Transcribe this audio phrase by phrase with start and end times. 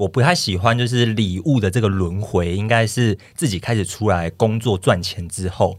[0.00, 5.76] 我不太喜欢就是礼物的这个轮回，应该是自己开始出来工作赚钱之后。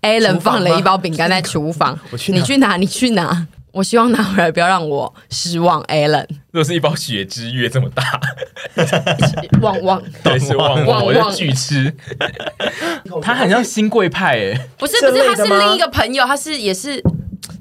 [0.00, 1.98] Alan 放了一包饼干在厨房，
[2.28, 3.46] 你去拿，你去拿。
[3.74, 6.24] 我希望拿回来不要让我失望，Alan。
[6.52, 8.04] 如果是一包雪之月这么大，
[9.60, 11.92] 旺旺，对，是旺旺，我就巨吃。
[13.20, 17.02] 他很像新贵派哎，不是不是，他是另一个朋友，他是也是，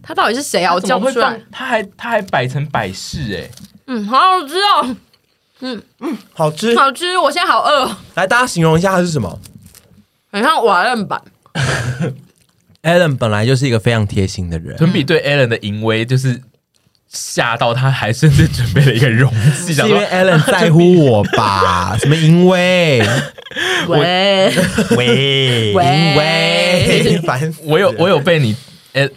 [0.03, 0.71] 他到底是谁啊？
[0.75, 1.41] 我叫不出来。
[1.51, 3.49] 他还他还摆成摆饰哎，
[3.87, 4.95] 嗯，好好吃哦，
[5.61, 7.89] 嗯嗯，好吃好吃，我现在好饿。
[8.13, 9.39] 来，大家形容一下它是什么？
[10.31, 11.19] 很像瓦楞板。
[12.83, 16.41] Alan 本来就是一个非常贴心的人，屯比对 Allen 的淫威就是
[17.09, 21.95] 吓到他，还甚至准备了一个容器， 是因为 Allen 在乎我吧？
[22.01, 23.01] 什么淫威？
[23.87, 24.53] 喂
[24.97, 27.19] 喂淫威？
[27.25, 27.53] 烦！
[27.63, 28.55] 我有我有被你，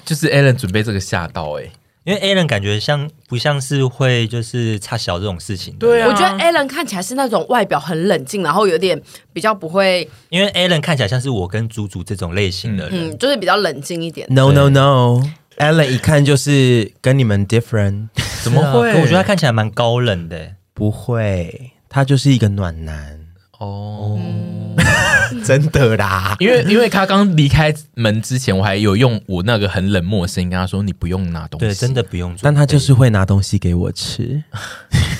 [0.04, 1.72] 就是 Allen 准备这个吓到哎、欸。
[2.06, 5.74] 因为 Alan 感觉像不像是会就是差小这种事情？
[5.76, 9.00] 对啊，我觉得 Alan 看起来是那种外表很冷静，然后有点
[9.32, 10.08] 比较不会。
[10.28, 14.24] 因为 Alan 看起来像是我跟猪猪这种类型的人，嗯，就是比较冷静一点。
[14.30, 18.06] No No No，Alan 一看就是跟你们 different，
[18.44, 18.94] 怎么会？
[19.00, 23.18] 我觉得他看起来蛮高冷的，不会，他就是一个暖男
[23.58, 24.18] 哦。
[25.44, 32.34] 真的啦，因为因为他刚离开门之前，我还有用我那个很冷漠的声音跟他说：“你不用拿东西。”对，真的不用。
[32.42, 34.40] 但他就是会拿东西给我吃，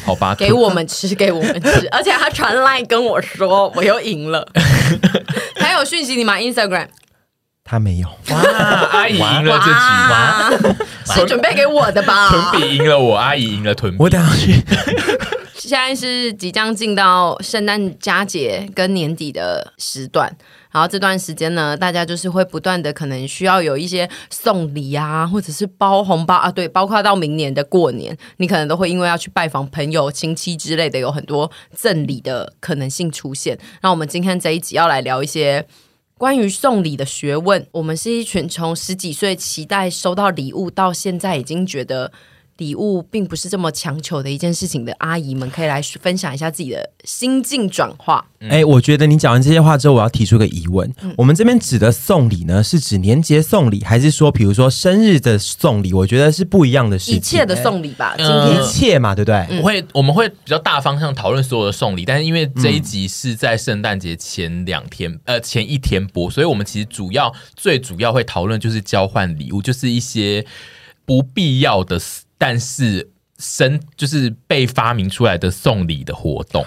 [0.05, 1.89] 好吧，给我们吃，给我们吃。
[1.91, 4.47] 而且他传来跟我说：“我又赢了。
[5.59, 6.87] ”还有讯息你吗？Instagram？
[7.65, 8.09] 他没有。
[8.31, 8.39] 哇，
[8.93, 9.65] 阿姨赢了这
[11.15, 12.29] 局，是准备给我的吧？
[12.53, 13.99] 屯比赢了我，阿姨赢了屯比。
[13.99, 14.63] 我等下去。
[15.67, 20.33] 现在是即将进到圣诞佳节跟年底的时段，
[20.71, 33.59] 然后这段时间呢，大家就是会不断的可能需要有一些送礼啊，或者是包红包啊，对，包括到明年的过年，你可能都会因为要去拜访朋友、亲戚之类的，有很多赠礼的可能性出现。
[33.83, 35.67] 那我们今天这一集要来聊一些
[36.17, 37.67] 关于送礼的学问。
[37.73, 42.13] 我们是一群从十几岁期待收到礼物，到现在已经觉得。
[42.59, 48.25] 礼物并不是这么强求的一件事情的阿姨们，可以来分享一下自己的心境转化。
[48.41, 55.93] 哎、嗯欸，我觉得你讲完这些话之后，我要提出个疑问：嗯、我们这边指的送礼呢，是指年节送礼，还是说，比如说生日的送礼？
[55.93, 57.17] 我觉得是不一样的事情。
[57.17, 59.59] 一切的送礼吧，今天一切嘛，对不对？
[59.59, 70.47] 我会我们会比较大方向讨论所有的送礼，但是因为这一集是在圣诞节前两天，嗯、呃，前一天播，所以我们其实主要最主要会讨论就是交换礼物，就是一些
[71.05, 72.01] 不必要的。
[72.39, 76.65] 但是生就是被发明出来的送礼的活动，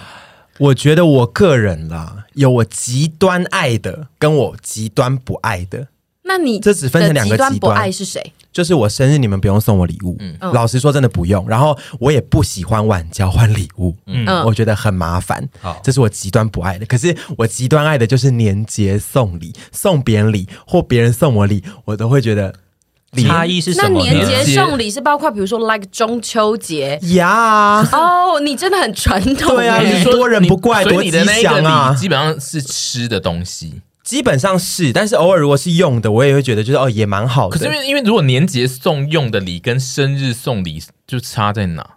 [0.57, 5.87] 我觉得我个人啦，有我极端爱的，跟我极端不爱的。
[6.23, 8.33] 那你这只分成两个极端，不爱是谁？
[8.51, 11.47] 就是我生日你们不用送我礼物，嗯，老实说真的不用。
[11.47, 15.47] 然后我也不喜欢晚交换礼物，嗯，我觉得很麻烦。
[15.59, 16.85] 好，这是我极端不爱的。
[16.85, 22.53] 可是我极端爱的就是年节送礼，送别人礼或别人送我礼，我都会觉得。
[23.17, 24.03] 差异是什么？
[24.05, 27.81] 那年节送礼是包括，比如说，like 中秋节呀。
[27.91, 29.55] 哦，你真的很传统。
[29.55, 31.11] 对啊，你多人不怪，多吉
[31.41, 31.95] 祥啊。
[31.95, 37.57] 基本上是吃的东西，基本上是，但是偶尔如果是用的，我也会觉得就是哦，也蛮好的。
[37.57, 41.95] 可是因为因为如果年节送用的礼跟生日送礼就差在哪？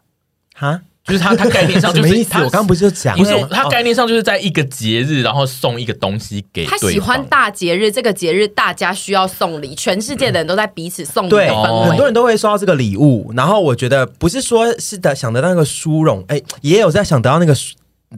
[0.55, 0.81] 哈？
[1.05, 2.35] 就是他，他概念上就是 意思。
[2.35, 11.81] 我刚刚不是就讲，不是他概念上就是在一个节日，然后送一个东西给他喜欢大节日，这个节日大家需要送礼，全世界的人都在彼此送礼的氛围。
[11.81, 13.33] 对，很多人都会收到这个礼物。
[13.37, 17.55] 然后我觉得不是说是的想得到那个殊荣，哎，也有在想得到那个。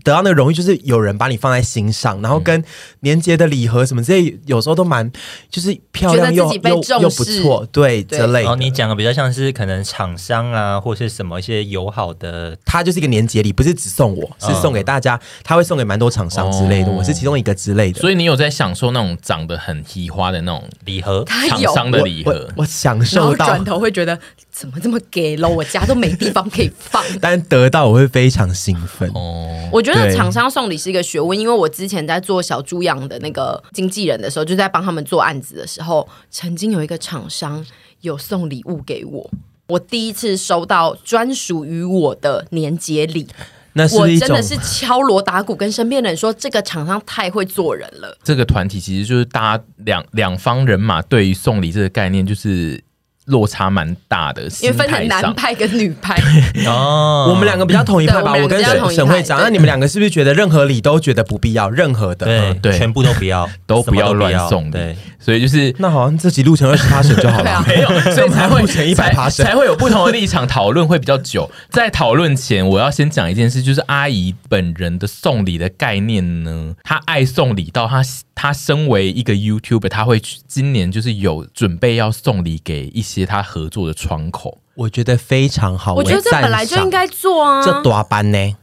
[0.02, 2.62] 得到那个荣誉，就是有人把你放在心上，然后跟
[3.00, 5.10] 年节的礼盒什么这些，有时候都蛮
[5.50, 8.40] 就是漂亮又又又不错，对，对这类。
[8.42, 18.00] 然后你讲的比较像是可能厂商啊，或是什么一些友好的，他就是一个年节礼，不是只送我，是送给大家，他会送给蛮多厂商之类的，哦、我是其中一个之类的。
[18.00, 22.32] 所以你有在享受那种长得很奇花的那种礼盒，厂商的礼盒？
[22.32, 24.18] 我我，我享受到，转头会觉得
[24.54, 29.68] 怎么这么给了，我家都没地方可以放， 但得到我会非常兴奋哦。
[29.72, 37.66] 我觉得厂商送礼是一个学问，因为我之前在做小猪养的那个经纪人的时候，就在帮他们做案子的时候，曾经有一个厂商
[38.02, 39.28] 有送礼物给我，
[39.66, 43.26] 我第一次收到专属于我的年节礼，
[43.72, 48.16] 那是我真的是敲锣打鼓跟身边的人说，这个厂商太会做人了。
[48.22, 52.80] 这个团体其实就是大家两两方人马对于送礼这个概念就是。
[53.26, 56.14] 落差蛮大的，因为分成男派跟女派。
[56.66, 61.70] 哦，我们两个比较同一派吧，我我跟沈沈会长，那你们两个是不是觉得任何礼都觉得不必要？
[61.70, 67.64] 任何的，对全部都不要， 都不要乱送礼对，所以就是那好像自己录成二十八省就好了。
[67.66, 71.50] 没有，所以才会录成一百才趴才会有不同的立场，讨论会比较久。
[71.70, 78.02] 在讨论前，我要先讲一件事，就是阿姨本人的送礼的概念呢，她爱送礼到她，
[78.34, 84.58] 她身为一个 YouTuber，她会去今年就是有准备要送礼给一些她合作的窗口。
[84.76, 87.64] 我觉得非常好，我觉得这本来就应该做啊。
[87.64, 88.56] 这多班呢？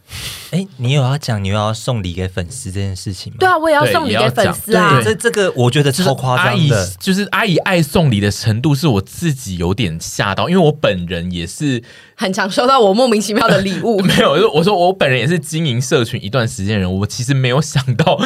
[0.49, 3.37] 哎，你有要讲你又要送礼给粉丝这件事情吗？
[3.39, 5.05] 对啊，我也要送礼给粉丝啊对。
[5.05, 6.85] 这这个我觉得超夸张的。
[6.99, 11.81] 就是阿姨爱送礼的程度，是我自己有点吓到，因为我本人也是
[12.15, 14.01] 很常收到我莫名其妙的礼物。
[14.03, 18.19] 没有，我说我本人也是经营社群一段时间的人，我其实没有想到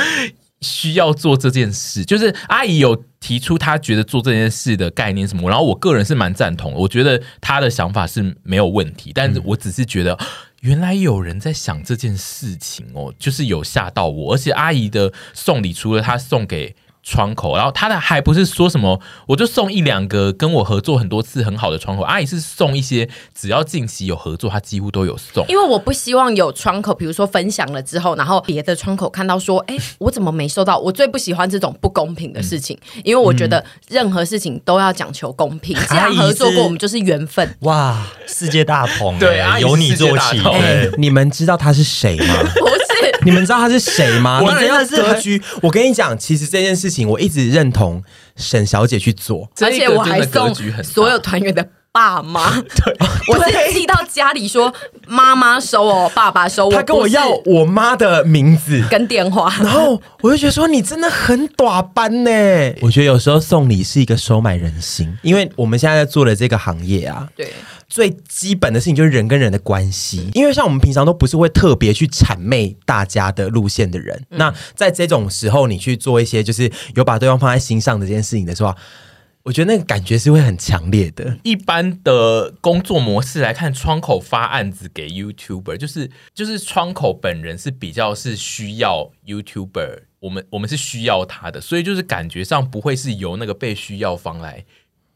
[0.66, 2.04] 需要做这件事。
[2.04, 10.18] 就是阿姨有提出她觉得做这件事的概念什么，然后我个人是蛮赞同的，我觉得她的想法是没有问题，但是我只是觉得。
[10.62, 16.76] 原来有人在想这件事情哦，就是有吓到我，而且阿姨的送礼除了她送给
[17.08, 25.46] 窗口，然后他的还不是说什么，我就送一两个跟我合作很多次很好的窗口，阿姨是送一些只要近期有合作，他几乎都有送。
[25.48, 30.80] 因为我不希望有窗口，比如说分享了之后，然后别的窗口看到说，哎，我怎么没收到？
[30.80, 35.78] 我最不喜欢这种不公平的事情，因为我觉得任何事情都要讲求公平。
[35.88, 37.48] 既然合作过，我们就是缘分。
[37.62, 40.42] 哇，世界大同，对由你做起。
[40.98, 42.36] 你们知道他是谁吗？
[43.26, 44.40] 你们知道他是谁吗？
[44.46, 45.42] 我真的是格局。
[45.62, 48.02] 我跟你讲，其实这件事情我一直认同
[48.38, 49.50] 沈小姐去做。
[49.60, 52.96] 而且我还送所有团员的爸妈， 对，
[53.30, 54.74] 我是寄到家里说
[55.08, 56.70] 妈妈收哦，爸爸收。
[56.70, 58.84] 他跟我要我妈的名字。
[58.90, 62.32] 跟电话，然后我就觉得说你真的很短班呢。
[62.82, 67.52] 我觉得有时候送礼是一个收买人心，因为我们现在在做的这个行业啊，对。
[67.88, 70.30] 最基本的事情就是人跟人的关系。
[70.34, 78.76] 因为像我们平常都不是会特别去谄媚大家的路线的人，那在这种时候你去做一些就是有把对方放在心上的这件事情的时候，
[79.44, 81.38] 我觉得那个感觉是会很强烈的。
[81.44, 94.66] 一般的工作模式来看，窗口发案子给 YouTuber，就是就是窗口本人是比较是需要 YouTuber，我们我们是需要他的，所以就是感觉上不会是由那个被需要方来。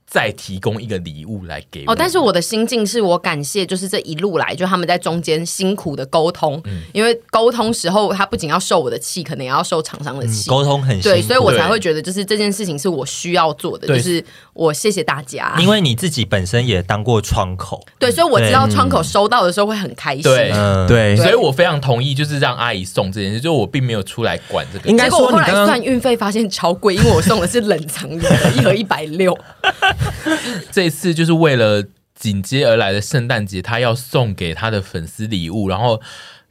[0.09, 11.09] 再提供一个礼物来给我哦，但是我的心境是我感谢，就是这一路来，就他们在中间辛苦的沟通，嗯、因为沟通时候他不仅要受我的气，可能也要受厂商的气，沟、嗯、通很辛苦。
[11.09, 14.23] 对，所以我才会觉得就是这件事情是我需要做的，就是
[14.53, 29.37] 我谢谢大家，因为你自己本身也当过窗口，对，所以我知道窗口收到的时候会很开心，对，嗯、对，所以我非常同意，就是让阿姨送这件事，就我并没有出来管这个，应该说我后来算运费发现超贵，因为我送的是冷藏的，一盒一百六。
[30.71, 31.83] 这次就是为了
[32.15, 36.01] 紧接而来的圣诞节，他要送给他的粉丝礼物，然后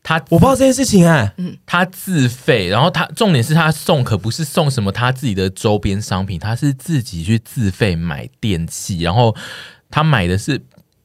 [0.02, 9.36] 他我不知道这件事情哎、欸，他自费，然后他重点是他送可不是送什么他自己的周边商品，他是自己去自费买电器，然后
[9.90, 10.60] 他买的是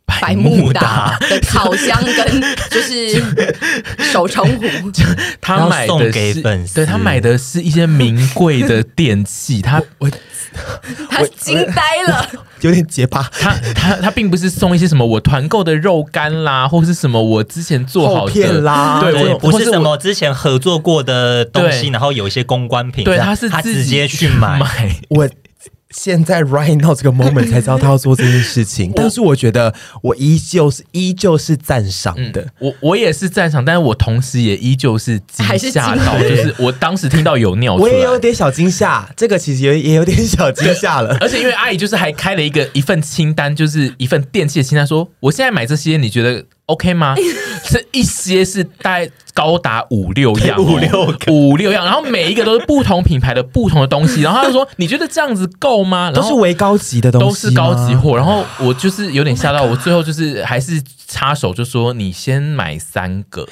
[0.06, 3.22] 百慕达的烤箱跟 就是
[4.12, 4.92] 手冲壶，
[5.42, 6.42] 他买的是
[6.74, 10.10] 对他买的是一些名贵的电器，他我。
[11.10, 12.30] 他惊呆了，
[12.62, 13.28] 有点结巴。
[13.40, 24.28] 他他他并不是送一些什么我团购的肉干啦，或是什么我之前做好的啦，对，对不是什么之前合作过的东西，然后有一些公关品，对，他是他直接去。
[24.28, 24.60] 买
[25.10, 25.28] 我。
[25.94, 47.16] 现在 right now 这个 moment 才知道他要做这件事情， 但是我觉得我依旧是依旧是赞赏的，嗯、我我也是赞赏，但是我同时也依旧是惊吓到，就是 我当时听到有尿出来，我也有点小惊吓， 这个其实也也有点小惊吓了，而且因为阿姨就是还开了一个一份清单，就是一份电器的清单，说我现在买这些，你觉得 OK 吗？
[47.70, 56.12] 这一些是大概高达五六样，五六五六样，然后每一个都是不同品牌的不同的东西，然后他就说你觉得这样子够吗？
[56.12, 58.16] 都是为高级的东西，都是高级货。
[58.16, 60.82] 然后我就是有点吓到，我最后就是还是
[61.14, 63.48] 插手就说你先买三个，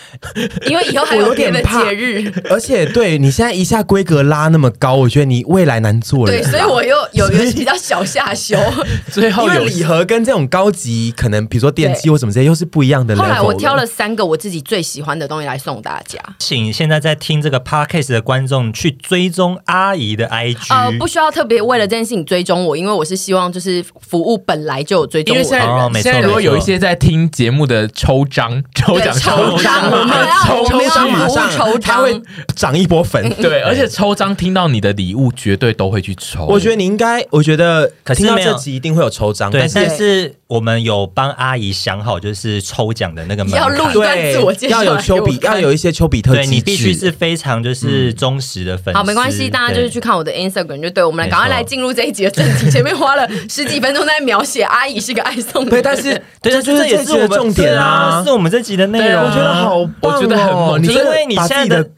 [0.66, 6.32] 因为以后还有别的节日，而且对你现在一下规格拉那么高，我觉得你未来难做了。
[6.32, 8.58] 对，所以我又有一个比较小下修。
[9.14, 13.16] 最后有礼盒跟这种高级，可能比如说电器或什么这些，又是不一样的。
[13.16, 25.52] 后来我挑了三个我自己最喜欢的东西来送大家，请现在在听这个 podcast 的观众去追踪阿姨的 IG，呃，不需要特别为了这件事情追踪我，因为我是希望就是服务本来就有追踪我的人。
[25.52, 32.22] 因为现在、哦、现在如果有一些在听节节目的抽章、抽奖、抽章，我们抽我们要章马上抽章，他会
[32.56, 33.30] 涨一波粉。
[33.42, 36.46] 对，而且抽章听到你的礼物，绝对都会去抽。
[36.46, 43.92] 我觉得你应该，我觉得可是没有听到这集一定会有抽章，对，但是但是我们有帮阿姨想好，就是抽奖的那个门要录槛。
[43.92, 48.98] 一段自我介绍要有丘比，要有一些丘比特对你必须是非常就是忠实的粉丝。
[48.98, 51.02] 好，没关系，大家就是去看我的 Instagram 就对。
[51.02, 52.70] 我们来赶快来进入这一集的正题。
[52.70, 59.24] 前面花了十几分钟在描写阿姨是个爱送礼，对，但是对，这就是这集的重点啊，是我们这集的内容。
[59.24, 61.92] 我觉得好棒哦，我觉得很猛因为你现在的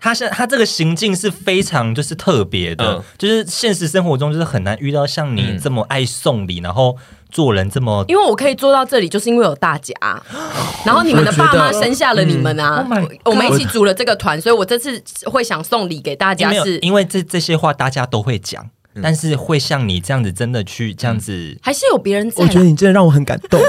[0.00, 6.96] 他现他这个行径是非常就是特别的，嗯就是现实生活中就是很难遇到像你这么爱送礼，然后
[7.30, 9.94] 做人这么因为我可以做到这里，就是因为有大家，
[10.84, 12.86] 然后你们的爸妈生下了你们啊。
[12.88, 19.02] 我嗯 Oh my，我们一起组了这个团，所以我这次会想送礼给大家没有是，因为这这些话大家都会讲，嗯。
[19.02, 22.42] 但是会像你这样子真的去这样子，还是有别人在。
[22.42, 23.60] 我觉得你真的让我很感动。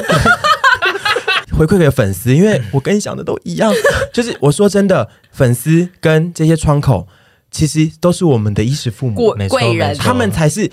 [1.58, 3.74] 回馈给粉丝，因为我跟你想的都一样，
[4.14, 7.06] 就是我说真的，粉丝跟这些窗口
[7.52, 9.98] 其实都是我们的衣食父母，贵没错贵人。
[9.98, 10.72] 他们才是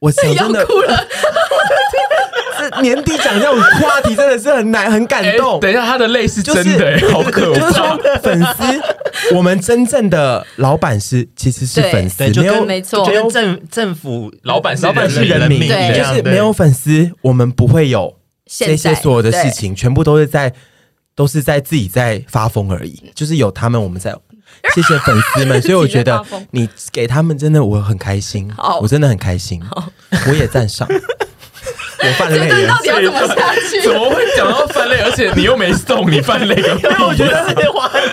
[0.00, 0.64] 我想要真的。
[0.66, 1.06] 哭了，
[2.58, 5.60] 这 年底讲这种话题真的是很难，很感哎动。
[5.60, 8.00] 等一下，他的泪是真的、欸，好可就是怕说。
[8.22, 18.16] 粉丝，我们真正的老板是其实是粉丝，没有没错就跟政政府老板是老板是人民对，就是没有粉丝，我们不会有
[18.46, 20.52] 这些所有的事情，全部都是在
[21.14, 23.12] 都是在自己在发疯而已。
[23.14, 24.14] 就是有他们，我们在
[24.74, 29.62] 谢谢粉丝们， 所以我觉得你给他们真的我很开心，我真的很开心，
[30.28, 30.88] 我也赞赏。
[32.06, 33.80] 我犯了泪了到，底要怎么下去？
[33.82, 34.98] 怎么会讲到犯泪？
[35.00, 36.86] 而且你又没送，你犯泪个屁！
[37.02, 37.44] 我觉得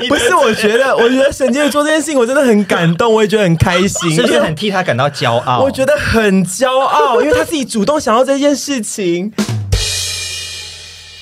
[0.07, 5.59] 不是，我觉得我觉得沈杰做这件事情，我真的很感动，我也觉得很开心，是不是很替他感到骄傲？
[5.59, 9.31] 我觉得很骄傲，因为他自己主动想要这件事情。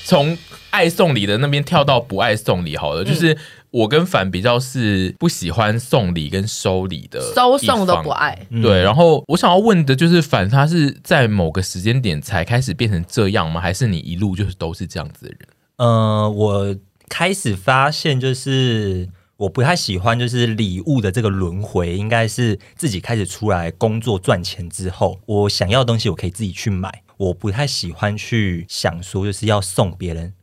[0.06, 0.38] 从
[0.72, 3.36] 爱送礼的那边跳到不爱送礼好了，就是
[3.72, 8.10] 我跟凡比较是不喜欢送礼跟收礼的，收送都不。
[8.10, 13.62] 爱，对，然后我想要问的就是，凡他是在某个时间点才开始变成这样吗？
[13.62, 15.40] 还是你一路就是都是这样子的人？
[15.78, 16.76] 呃，我
[17.08, 19.08] 开始发现，就是
[19.38, 30.34] 我不太喜欢，就是礼物的这个轮回，应该是自己开始出来工作赚钱之后，我想要的东西我可以自己去买，我不太喜欢去想说就是要送别人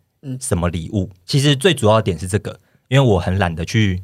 [0.41, 1.11] 什么礼物。
[1.27, 4.03] 其实最主要的点是这个，因为我很懒得去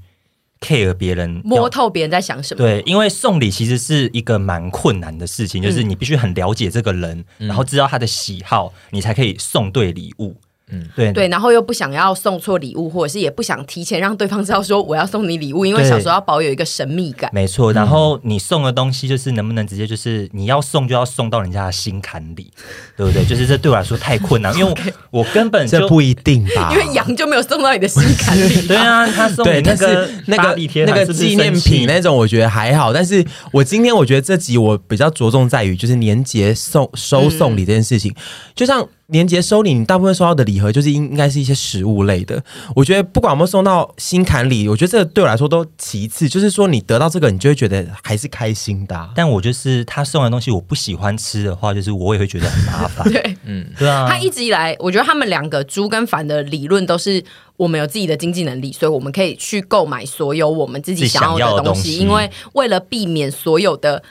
[0.60, 2.58] care 别人摸透别人在想什么。
[2.58, 10.36] 对，因为送礼其实是一个蛮困难的事情，就是你必须很了解这个人，嗯然后知道他的喜好，你才可以送对礼物。
[10.72, 17.30] 嗯，对对，然后又不想要送错礼物，或者是也不想提前让对方知道说我要送你礼物，因为小时候要保有一个神秘感。
[17.32, 17.72] 没错。
[17.72, 22.50] 然后你送的东西，就是能不能直接就是你要送就要送到人家的心坎里，
[22.96, 23.24] 对不对？
[23.24, 24.72] 就是这对我来说太困难，因为
[25.10, 26.70] 我 我根本就这不一定吧？
[26.72, 28.62] 因为羊就没有送到你的心坎里。
[28.66, 32.92] 对啊，他送那个那个那个纪念品那种，我觉得还好。
[32.92, 38.14] 但是我今天我觉得这集我比较着重在于，就是年节送收送礼这件事情，
[38.54, 38.88] 就像。
[39.12, 42.42] 年节收礼，你大部分收到的礼盒就是应应该是一些食物类的。
[42.74, 46.28] 我觉得不管有没有送到心坎里，我觉得这个对我来说都其次。
[46.28, 49.10] 就是说，你得到这个，你就会觉得还是开心的啊。
[49.14, 53.06] 但我就是他送的东西，我不喜欢吃的话，就是我也会觉得很麻烦。
[53.12, 57.22] 对，嗯，对啊，他一直以来，我觉得他们两个猪跟凡的理论都是，
[57.58, 61.82] 我们有自己的经济能力，所以我们可以去购买所有我们自己想要的东西。
[61.82, 64.02] 自己想要的东西因为为了避免所有的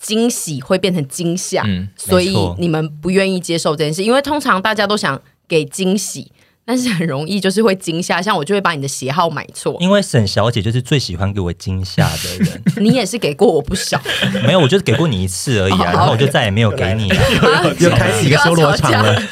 [0.00, 4.02] 惊喜会变成惊吓，嗯所以你们不愿意接受这件事。
[4.02, 6.32] 因为通常大家都想给惊喜，
[6.64, 8.22] 但是很容易就是会惊吓。
[8.22, 12.62] 像我就会把你的鞋号买错，因为沈小姐就是最喜欢给我惊吓的人。
[12.82, 14.00] 你也是给过我不少，
[14.46, 17.74] 没有，我就是给过你一次而已啊， 然后我就再也没有给你了。
[17.78, 19.22] 又开始一个修罗场了。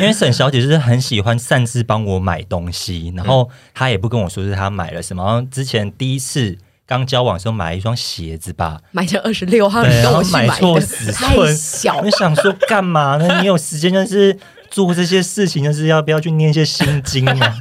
[0.00, 5.22] 因为沈小姐就是很喜欢擅自帮我买东西，然后她也不跟我说是她买了什么。
[5.24, 6.58] 然后之前第一次
[6.98, 13.40] 刚交往的时候买了一双鞋子吧，买成二十六号，对，你跟然后我去买买错的尺寸，小我想说干嘛呢？
[13.40, 14.36] 你有时间就是
[14.70, 17.56] 做这些事情，就是要不要去念一些心经啊？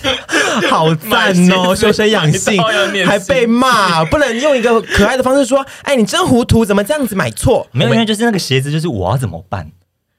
[0.70, 2.62] 好赞哦，修身养性
[3.06, 9.70] 还被骂，不能用一个可爱的方式说：“哎，你真糊涂，怎么这样子买错没有，因为就是那个鞋子，就是我要怎么办？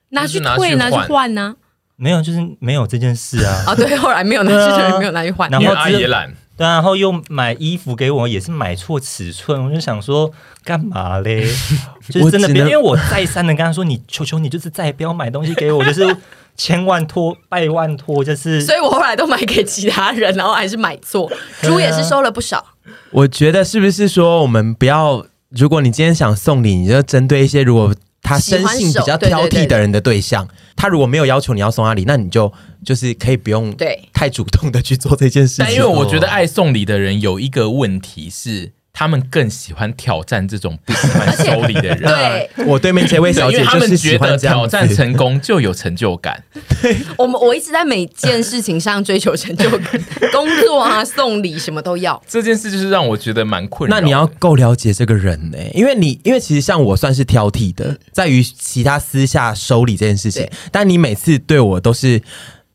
[0.09, 1.55] 拿去退，拿去去换换呢？
[1.95, 3.63] 没有，就是没有这件事啊。
[3.67, 5.49] 啊， 对，后来没有拿去退，没有拿去换。
[5.49, 10.29] 然后因为阿姨懒，对啊，然后又买衣服给我，也是买错尺寸，我就想说
[10.65, 11.47] 干嘛嘞？
[12.09, 16.17] 就是真的不要，我只能因为我再三的跟他说，你求求你，就是再也不要买东西给我，就是
[16.57, 21.31] 千万托拜万托，就是所以我后来都买给其他人，然后还是买错。
[21.61, 22.65] 猪也是收了不少，？”
[23.11, 25.25] 我觉得是不是说我们不要？
[25.51, 27.95] 如果你今天想送礼，你就针对一些如果。
[28.21, 30.47] 他生性比较挑剔的人的对象。
[30.75, 32.51] 他如果没有要求你要送他礼，那你就
[32.85, 35.65] 就是可以不用对太主动的去做这件事情。
[35.65, 38.71] 但因为我觉得爱送礼的人有一个问题是。
[38.91, 41.99] 他们更喜欢挑战这种 不喜欢收礼的人。
[41.99, 46.43] 对，我对面这位小姐，他们觉得挑战成功就有成就感。
[46.81, 52.21] 对， 我们我一直在每件事情上追求成就感，工作啊、送礼什么都要。
[52.27, 53.95] 这件事就是让我觉得蛮困扰。
[53.95, 62.21] 那你要够了解这个人呢、欸，因为你因为其实像我算是挑剔的，在于其他私下收礼这件事情，但你每次对我都是。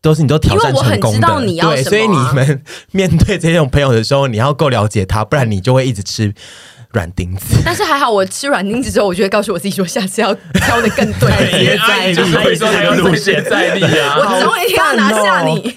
[0.05, 6.35] 都是你都挑战成功的，你啊、对，所以你们面对这种朋友的时候，你要够了解他，不然你就会一直吃
[6.91, 7.57] 软钉子。
[7.65, 14.17] 但是还好，我吃软钉子之后，我就会告诉我自己说，下次要挑的更对，再厉，就会说还有路线再力啊！
[14.21, 15.75] 我总有一天要拿下你。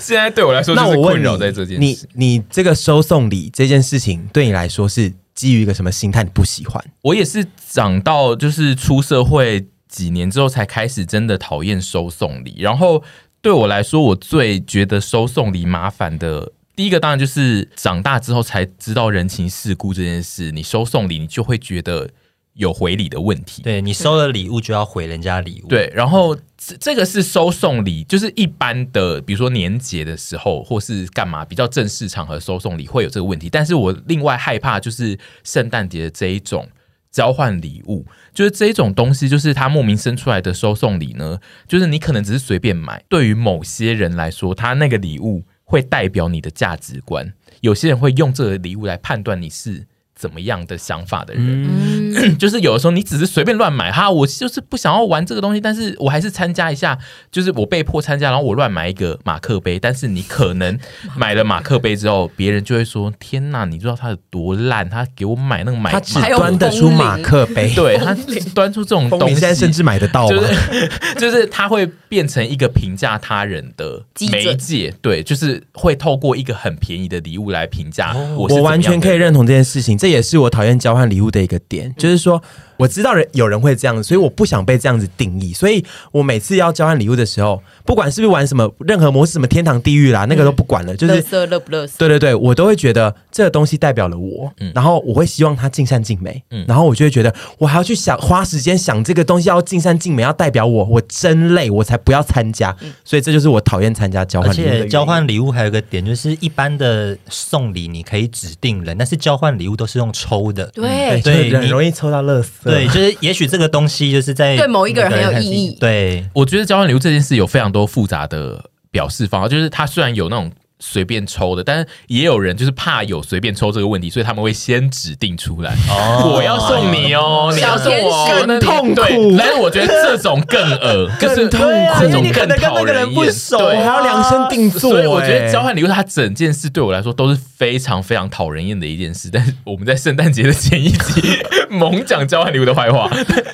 [0.00, 1.78] 现在对我来说，那我困扰在这件事。
[1.78, 6.24] 你你这个收送礼这件事情，对你来说是基于一个什么心态？
[6.24, 6.84] 你不喜欢？
[7.02, 13.04] 我也是长到就是出社会几年之后，才开始真的讨厌收送礼，然后。
[13.46, 20.50] 对我来说，我最觉得收送礼麻烦的第一个，当然就是长大之后才知道人情世故这件事。
[20.50, 22.10] 你收送礼，你就会觉得
[22.54, 23.62] 有回礼的问题。
[23.62, 25.68] 对，你收了礼物就要回人家礼物。
[25.68, 33.48] 对，然后这这个是收送礼，就是一般的，比如说年节的时候，或是干嘛比较正式场合收送礼会有这个问题。
[33.48, 36.68] 但是我另外害怕就是圣诞节的这一种。
[37.16, 38.04] 交换礼物
[38.34, 47.32] 就是这一种东西，就是他莫名生出来的收送礼呢，就是你可能只是随便买，对于某些人来说，他那个礼物会代表你的价值观，
[47.62, 49.86] 有些人会用这个礼物来判断你是。
[50.18, 56.98] 怎么样的想法的人，嗯、 就是有的时候你只是随便乱买哈，我就是不想要玩这个东西，但是我还是参加一下，
[57.30, 60.78] 就是我被迫参加，然后我乱买一个马克杯，但是你可能
[61.14, 64.88] 买了马克杯之后，别人就会说：天哪，你知道他有多烂？
[64.88, 68.16] 他给我买那个买，他只端得出马克杯，对他
[68.54, 70.54] 端出这种东西，现在甚至买得到，就是
[71.20, 78.48] 就是他会变成一个评价他人的媒介，对，就是会透过一个很便宜的礼物来评价我。
[78.48, 79.98] 我完全可以认同这件事情。
[80.06, 82.40] 这也是我讨厌交换礼物的一个点，就是说。
[82.76, 85.52] 我知道人有人会这样，所以我不想被这样子定义。
[85.52, 90.96] 所以我每次要交换礼物的时候，不管是不是玩什么任何模式，什么天堂地狱啦，那个都不管了。
[90.96, 96.42] 就是乐乐不乐对对对，我都会觉得这个东西代表了我，嗯、然后我会希望它尽善尽美。
[96.50, 102.76] 嗯、然后我就会觉得我还要去想花时间想这个东西要尽善尽美，要代表我，我真累，我才不要参加。
[102.82, 104.66] 嗯、所以这就是我讨厌参加交换礼物。
[104.66, 110.66] 而且交换礼物还有一个点，就是一般的送礼你可以指定人，但是交换礼物都是用抽的。
[110.74, 112.65] 对对，很容易抽到乐色。
[112.66, 115.76] 对，就是也许这个东西就是在对某一个人很有意义。
[115.80, 120.50] 对，我觉得交换礼物这件事有非常多复杂的表示方法，就是它虽然有那种。
[120.78, 125.74] 随便抽的，但是也有人就是怕有随便抽这个问题，所以他们会先指定出来。
[125.88, 129.36] 哦，我要送你哦，你要送我，更痛苦。
[129.38, 133.32] 但是我觉得这种更恶，更痛苦，这种更讨人厌。
[133.50, 134.90] 对，还要量身定做。
[134.90, 139.30] 所以我觉得交换礼物，它整件事对我来说都是非常非常讨人厌的一件事。
[139.32, 141.38] 但是我们在圣诞节的前一集
[141.70, 143.10] 猛讲交换礼物的坏话。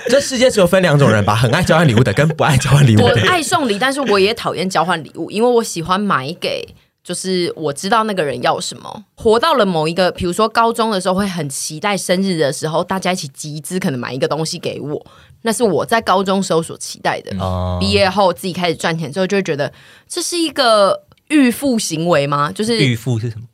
[0.09, 3.05] 这世界只有分两种人吧，很爱交换礼物的，跟不爱交换礼物的。
[3.05, 6.67] 我爱送礼，但是我也讨厌交换礼物，因为我喜欢买给。
[7.05, 15.05] 就是我知道那个人要什么，活到了某一个，比如说高中的时候，会很期待生日的时候，大家一起集资，可能买一个东西给我，
[15.43, 17.33] 那是我在高中时候所期待的。
[17.81, 19.73] 毕业后自己开始赚钱之后，就会觉得
[20.09, 22.53] 这是一个预付行为吗？
[22.53, 23.47] 就是预付是什么？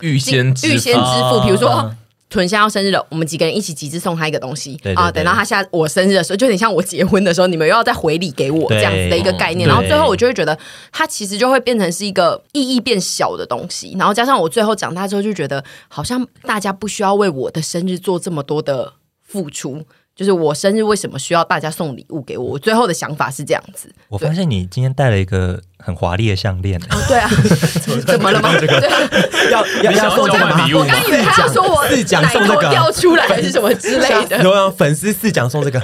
[0.00, 1.68] 预先预先支付，比如说。
[1.70, 1.96] 屯
[2.42, 5.10] 现在要生日了，我们几个人一起集资送他一个东西啊！
[5.10, 9.68] 等到他下我生日的时候，就有点像我结婚的时候，你们又要再回礼给我这样子的一个概念。
[9.68, 10.58] 然后最后我就会觉得，
[10.90, 13.94] 它其实就会变成是一个意义变小的东西。
[13.98, 19.84] 然后加上我最后长大之后，就觉得好像大家不需要为我的生日做这么多的付出。
[20.16, 22.44] 就是我生日为什么需要大家送礼物给我？
[22.52, 23.92] 我最后的想法是这样子。
[24.08, 26.80] 我发现你今天戴了一个很华丽的项链。
[26.84, 27.28] 哦，对啊，
[28.06, 28.54] 怎么了吗？
[28.60, 28.80] 这个，
[29.50, 30.78] 要要要送这个礼物？
[30.78, 34.40] 我刚以为他要说我四奖送这个掉出来还是什么之类的。
[34.42, 35.80] 有粉丝四奖送这个。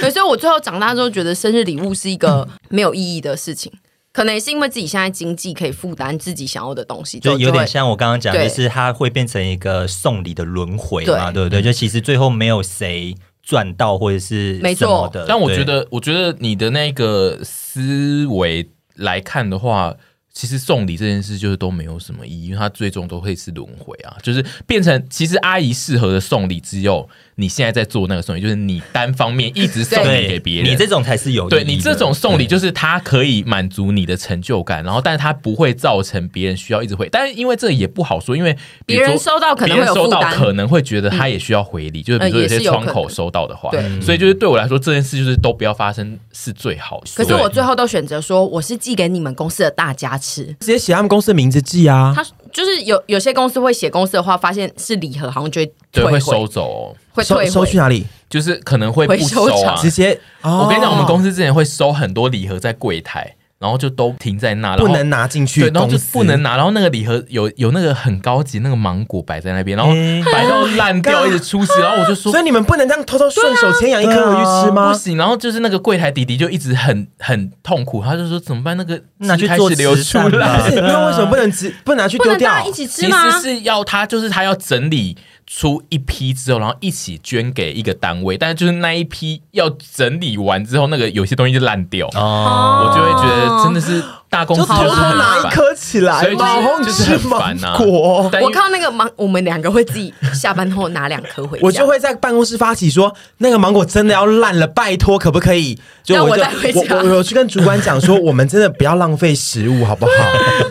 [0.00, 3.72] 对，所以我最后长大之后觉得生日礼物是一个没有意义的事情。
[4.20, 11.62] 可能也是因为自己现在经济可以负担自己想要的东西，就有点像我刚刚讲，就是它会变成一个送礼的轮回嘛，对不对？
[11.62, 15.24] 就其实最后没有谁赚到或者是没错的。
[15.26, 19.96] 但我觉得，我觉得你的那个思维来看的话，
[20.32, 47.10] 其实送礼这件事就是都没有什么意义，因为它最终都会是轮回啊，就是变成其实阿姨适合的送礼只有你现在在做那个送礼，就是你单方面一直送礼给别人，你这种才是有意义对你这种送礼，就是它可以满足你的成就感，然后但是它不会造成别人需要一直回，但是因为这也不好说，因为别人收到可能会有收到可能会觉得他也需要回礼，就是比如说有些窗口收到的话，对，所以就是对我来说这件事就是都不要发生是最好的。
[47.16, 52.12] 可是我最后都选择说我是寄给你们公司的大家吃，直接写他们公司的名字寄啊。
[52.14, 58.06] 他就是有有些公司会写公司的话，发现是礼盒，好像就会退会收走，哦，会退收，收去哪里？
[58.28, 60.18] 就是可能会不收啊，收直接。
[60.42, 63.34] 哦、我跟你讲，我们公司之前会收很多礼盒在柜台。
[63.60, 66.56] 然后就都停在那，不能拿进去，对，然后就不能拿。
[66.56, 69.92] 然后那个礼盒有有那个很高级那个芒果摆在那边，然后
[70.32, 71.72] 摆到烂掉，一直出事。
[71.78, 74.90] 然后我就说，所以你们不能这样偷偷顺手牵羊一颗回去吃吗？
[74.90, 75.18] 不行。
[75.18, 78.74] 然后就是那个柜台弟弟就一直很很痛苦，他就说怎么办？
[78.78, 81.68] 那个拿去做流出来， 那为什么不能吃？
[81.84, 82.66] 不能拿去丢掉？
[82.66, 83.30] 一起吃吗？
[83.30, 85.18] 其实是要他，就是他要整理。
[85.52, 97.76] 出一批之后，然后一起捐给一个单位，但是就是那一批要整理完之后，那个有些东西就烂掉，哦、我就会觉得真的是大公司就是很拿一颗起来，所以就是就是很烦呐。
[97.80, 105.76] 我看到那个芒，我们两个会自己下班后拿两颗回家，我就会在办公室发起说，那个芒果真的要烂了，拜托可不可以？
[106.04, 110.12] 就我就我我有去跟主管讲说，我们真的不要浪费食物，好不好？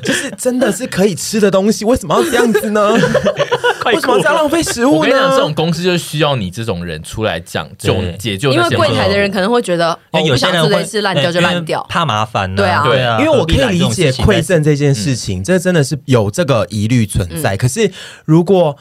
[0.01, 2.97] 就是真的是可以吃的东西，为什么要这样子呢？
[3.93, 4.97] 为什么要浪费食物呢？
[4.97, 8.51] 我跟你讲，这种公司就是需要你这种人出来讲，就解救。
[8.51, 12.53] 因为柜台的人可能会觉得，因为有些人会是烂掉就烂掉，怕麻烦。
[12.55, 13.19] 对啊，对啊。
[13.19, 17.57] 因为我可以理解馈赠这件事情，这真的是有这个疑虑存在。
[17.57, 17.91] 可是
[18.25, 18.77] 如果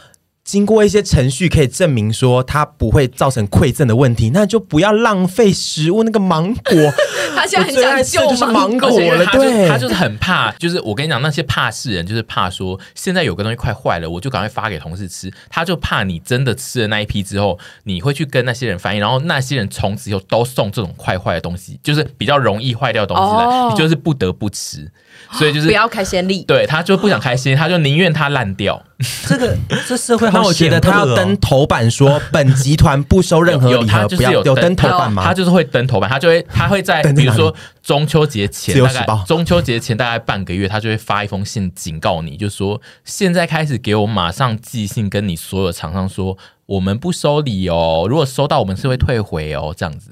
[0.48, 5.98] 经过一些程序可以证明说它不会造成馈赠的问题，那就不要浪费食物。
[6.04, 6.74] 那个芒果，
[7.36, 10.50] 他现在很想救就是芒果了，对，他就是很怕。
[10.52, 15.30] 就是我跟你讲，那些怕事人就是怕说，现在有个东西快坏了，我就赶快发给同事吃。
[15.50, 24.90] 他就怕你真的吃了那一批之后，你会去跟那些人反映，然后那些人从此以后都送这种快坏的东西，就是比较容易坏掉的东西来，哦、你就是不得不吃。
[25.32, 28.82] 所以就是不要开先例，对，他就不想开先，他就宁愿他烂掉。
[29.26, 35.22] 这个这社会，那我觉得他要登头版说，本集团不收任何礼盒，不要有登头版吗？
[35.24, 50.10] 他就是会登头版，他就会他会在比如说中秋节前大概中秋节前大概半个月，他就会发一封信警告你，就说现在开始给我马上寄信跟你所有厂商说，我们不收礼哦，如果收到我们是会退回哦，这样子。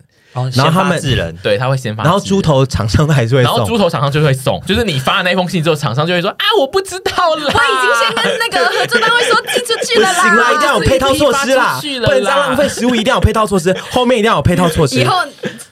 [0.54, 7.54] 然后他们人对他会先发，然后猪头厂商还是会送，然后猪头厂商就会送，就是你发了那封信之后，厂商就会说啊，我不知道了，我已经
[8.00, 14.96] 先跟那个合作单位说寄出去了啦，不行啦，一定要有配套措施啦，不能再浪费食物，一定要有配套措施，后面一定要有配套措施。
[14.96, 15.16] 以后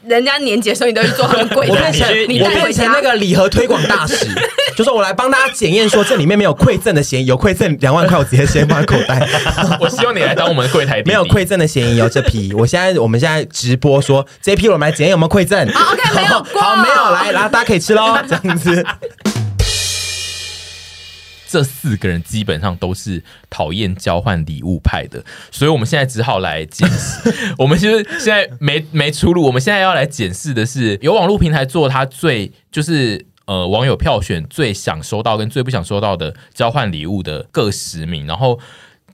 [0.07, 4.27] 人家年节的时候，你都去做很贵，我变成我变成那个礼盒推广大使，
[4.77, 9.27] 就说我来帮大家检验，说这里面没有馈赠的嫌疑，有馈赠两万块，我直接先放口袋。
[9.81, 15.29] 我希望你来当我们的柜台，没有馈赠的嫌疑哦，这批，我现在我们现在直播说这批我们来检验有没有。
[15.29, 18.87] 馈赠好，OK，没有过，好，没有，来，然后大家可以吃喽， 这样子。
[21.49, 27.35] 这四个人基本上都是讨厌交换礼物派的，所以我们现在只好来检视。
[27.59, 38.59] 我们其实现在没没出路，我们现在要来检视的是，有网络平台做他最就是呃网友票选最想收到跟最不想收到的交换礼物的各十名，然后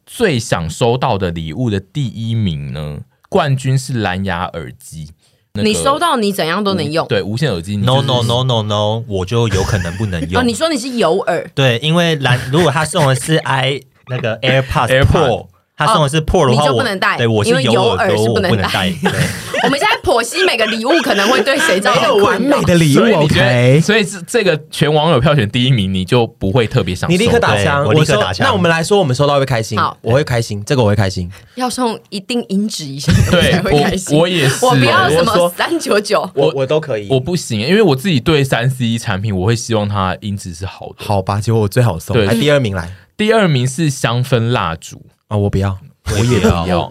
[0.04, 5.10] 最想收到的礼物的第一名呢，冠军是蓝牙耳机。
[5.54, 7.76] 你收到你怎样都能用，对无线耳机。
[7.76, 10.38] No no no no no，我就有可能不能用。
[10.40, 11.50] 哦，你说你是有耳？
[11.54, 15.46] 对，因为蓝如果他送的是 i 那个 AirPods Pro，
[15.86, 17.16] 他送的是就不能带。
[17.16, 18.92] 对，我是有耳，是不能带。
[19.64, 23.80] 我们现在剖析每个礼物可能会对谁造成完美的礼物，OK？
[23.82, 28.46] 所以是这个全网友票选第一名，你就不会特别想，你立刻打枪，我立刻打枪。
[28.46, 31.30] 那我们来说，我们收到会开心，好我会开心，这个我会开心。
[31.54, 34.18] 要送一定音质以上的对，才会开心。
[34.18, 37.06] 我也是，我不要什么三九九，我我都可以。
[37.10, 40.94] 我不行，因为我自己对三 C 产品，我会希望它音质是好的。
[40.98, 42.16] 好吧，结果我最好送。
[42.24, 45.78] 来第二名来，第二名是香氛蜡烛啊，我不要，
[46.18, 46.86] 我也不要。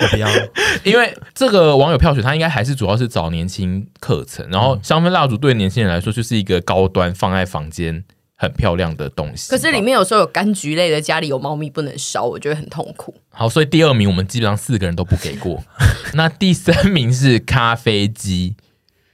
[0.00, 0.28] 我不要，
[0.82, 4.46] 因为这个网友票选，他应该还是主要是找年轻课程。
[4.50, 8.02] 然后香氛蜡烛对年轻人来说就是一个高端，放在房间
[8.36, 9.50] 很漂亮的东西。
[9.50, 13.14] 可是里面有时候有柑橘类的，家里有猫咪不能烧，我觉得很痛苦。
[13.30, 15.62] 好，所以第二名我们基本上四个人都不给过。
[16.14, 18.56] 那第三名是咖啡机，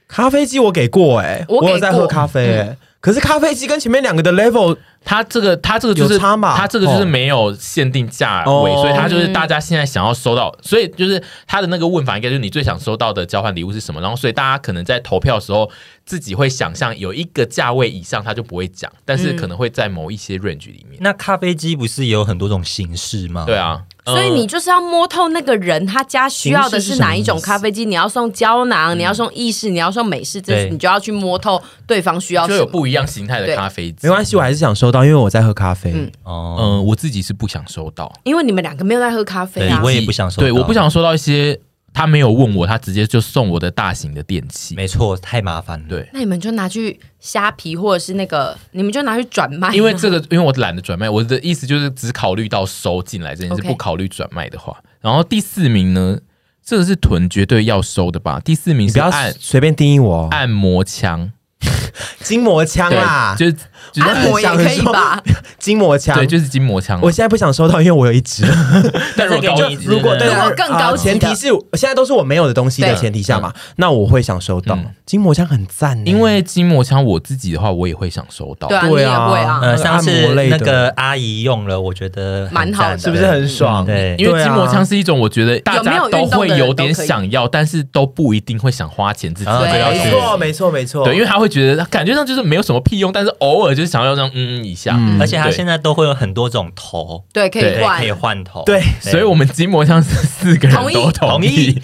[0.07, 2.77] 咖啡机我给过哎、欸，我有在喝咖啡哎、欸。
[3.01, 6.55] 可是咖啡机跟前面两个的 level，它这个它这个就差嘛？
[6.55, 8.77] 它这个就是没有限定价位，哦。
[8.79, 15.67] 所以它就是大家现在想要收到，所以就是它的那个问法应该就是你最想收到的交换礼物是什么，然后所以大家可能在投票的时候
[16.05, 20.99] 自己会想象有一个价位以上，他就不会讲，但是可能会在某一些 range 里面。
[21.01, 23.45] 那咖啡机不是也有很多种形式吗？
[23.47, 32.57] 对啊，所以你就是要摸透那个人他家需要的是哪一种咖啡机，你要送胶囊，你要送意式，你要送美式，这对你就要去摸透对方需要什么。
[32.57, 34.09] 就有不一样形态的咖啡机没。
[34.09, 35.91] 关系，我还是想收到，因为我在喝咖啡。
[35.93, 41.59] 嗯哦，嗯，我自己是不想收到，因为你们两个没有在喝咖啡啊，我也不想收到对，我不想收到一些
[41.93, 44.75] 他没有问我，他直接就送我的大型的电器。
[44.75, 45.85] 没错，太麻烦了。
[45.89, 49.73] 对，那你们就拿去虾皮或者是那个，你们就拿去转卖。
[49.73, 54.81] 因为这个，因为我懒得转卖，我的意思就是只考虑到收进来这件事，不考虑转卖的话。
[55.01, 56.19] 然后第四名呢，
[56.63, 58.39] 这个是囤绝对要收的吧？
[58.39, 61.31] 第四名你不要是按随便定义我哦，按摩枪，
[62.23, 63.53] 筋膜枪啦，就是
[63.91, 65.21] 就是按摩也可以吧？
[65.59, 66.99] 筋膜枪，对，就是筋膜枪。
[67.01, 68.43] 我现在不想收到，因为我有一支。
[69.15, 74.75] 但如果如果对如果更高前提是现在都是我没有的东西的前提下嘛，那我会想收到。
[74.75, 74.85] 嗯。
[75.05, 78.69] 筋膜枪，很赞，因为筋膜枪我自己的话，我也会想收到。
[78.69, 79.29] 对啊，你也对啊。
[79.29, 79.59] 会啊。
[79.61, 80.57] 呃，上按次摩类的。
[80.57, 82.97] 那个阿姨用了，我觉得蛮好的。
[82.97, 83.85] 是不是很爽？
[83.85, 84.15] 对。
[84.17, 91.03] 因为筋膜枪是一种我觉得大家都会有点想要，但是都不一定会想花钱自己没错，没错，没错。
[91.03, 94.95] 对，因为他会觉得感觉上就是没有什么屁用，但是偶尔就是想要这样嗯嗯一下。
[94.97, 98.11] 嗯而且它对现在都会有很多种头，对，可以对换可以。
[98.11, 98.63] 换头。
[98.65, 101.77] 对所以我们筋膜枪是四个人同意都同意。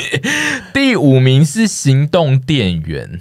[0.73, 3.19] 第五名是行动电源，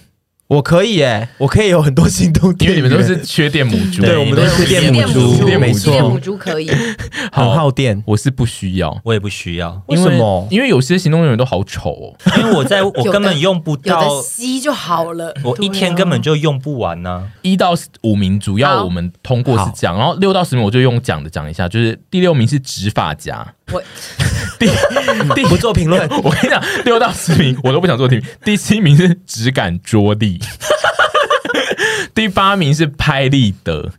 [0.49, 6.71] 我可以耶，我可以有很多行动电源，因为你们都是缺电母猪，对我们都是缺电母猪电没错电母猪可以。
[7.33, 8.01] 很耗电。
[8.07, 9.01] 我是不需要。
[9.03, 10.47] 我也不需要，为什么？
[10.51, 12.15] 因为有些行动电源都好丑哦。
[12.39, 15.35] 因为我在 我根本用不到，吸就好了。
[15.43, 17.29] 我一天根本就用不完呢。
[17.43, 23.83] 一到五名主要我们通过是这样，然后六到十名我就用讲的讲一下，就是第六名是直发夹，我
[24.59, 24.71] 第
[25.35, 28.23] 第不做评论，我跟你讲，六到十名我都不想做题。
[28.45, 30.44] 第七名是质感桌历，
[32.14, 33.90] 第八名是拍立得，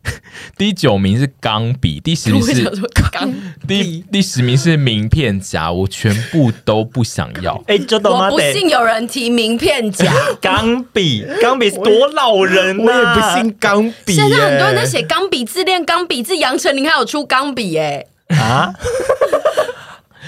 [0.58, 2.64] 第九名是钢笔，第十名是
[3.12, 3.32] 钢
[3.68, 7.62] 笔，第第十名是名片夹，我全部都不想要。
[7.68, 8.30] 哎，就懂吗？
[8.30, 10.12] 我不信有人提名片夹。
[10.42, 13.36] 钢笔，钢笔是多老人我也不！
[13.36, 14.22] 信钢笔耶。
[14.22, 18.06] 现在很多人在写钢笔自恋，钢笔字，杨丞琳还有出钢笔哎。
[18.30, 18.74] 啊，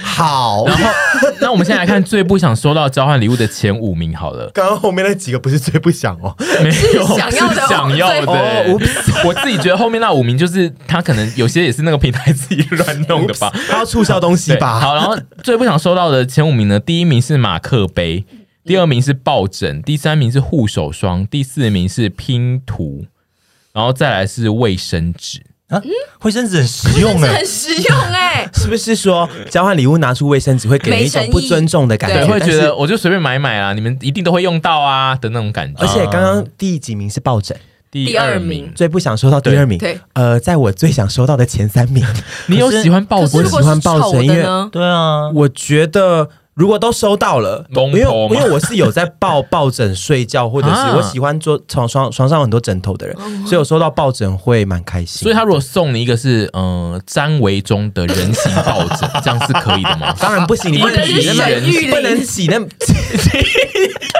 [0.01, 0.65] 好。
[0.65, 0.89] 然后，
[1.41, 8.31] 那我们现在来看最不想收到交换礼物的前五名好了，刚刚后面那几个不是最不想哦，没有想要想要的。
[8.31, 8.79] 哦
[9.25, 13.51] 我自己觉得后面那五名就是他可能有些也是那个平台自己乱弄的吧。
[13.69, 14.79] 他要促销东西，吧？
[14.79, 18.25] 好，然后最不想收到的前五名呢，第一名是马克杯，
[18.63, 23.05] 第二名是抱枕，第三名是护手霜，第四名是拼图，
[23.73, 25.41] 然后再来是卫生纸。
[25.69, 25.81] 啊，
[26.23, 28.49] 卫生纸很实用哎很，实用哎。
[28.53, 32.25] 是不是说交换礼物拿出卫生纸会给人一种不尊重的感觉？
[32.25, 35.81] 对，会觉得我就随便买买啊，你们一定都会用到啊的那种感觉。
[35.81, 37.55] 而且刚刚第几名是抱枕，
[37.91, 38.71] 第第二名。
[38.73, 39.77] 最不想收到第二名。
[39.77, 42.03] 对，呃，在我最想收到的前三名，
[42.47, 43.45] 你有喜欢抱枕？
[43.45, 44.43] 喜欢抱枕因为？
[44.71, 53.15] 对啊，我觉得如果都收到了，因为因为我是有在抱抱枕睡觉，或者是啊我喜欢做床床床上有很多枕头的人，
[53.47, 55.23] 所以我收到抱枕会蛮开心。
[55.23, 60.13] 所以他如果送你一个是嗯詹维中的人形抱枕， 这样是可以的吗？
[60.19, 62.67] 当然不行，你不能一挤那人不能洗那么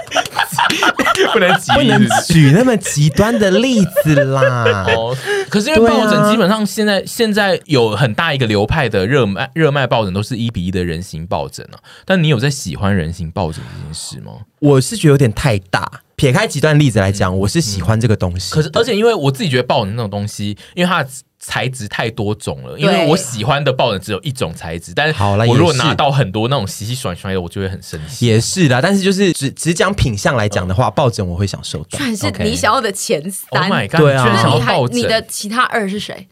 [1.33, 4.85] 不能挤不能举那么极端的例子啦。
[4.95, 5.15] 哦，
[5.49, 14.33] 可是因为抱枕基本上现在现在有很大一个流派的热卖热卖抱枕都是一比一的人形抱枕啊，但你有在喜欢人形抱枕这件事吗？
[14.59, 16.01] 我是觉得有点太大。
[16.15, 18.53] 撇开极端例子来讲，我是喜欢这个东西。
[18.53, 21.09] 可是而且因为我自己觉得抱枕那种东西，因为它的
[21.49, 28.27] 材质太多种了，因为我喜欢的抱枕只有一种材质，但是我如果拿到很多那种洗洗甩甩的，我就会很生气。
[28.27, 32.03] 也是啦，但是就是只只讲品相来讲的话，抱枕我会想收到居。
[32.03, 33.71] 然是你想要的前 Oh 三。
[33.71, 33.99] my god！
[33.99, 36.27] 对啊那你还要抱枕，你的其他二是谁？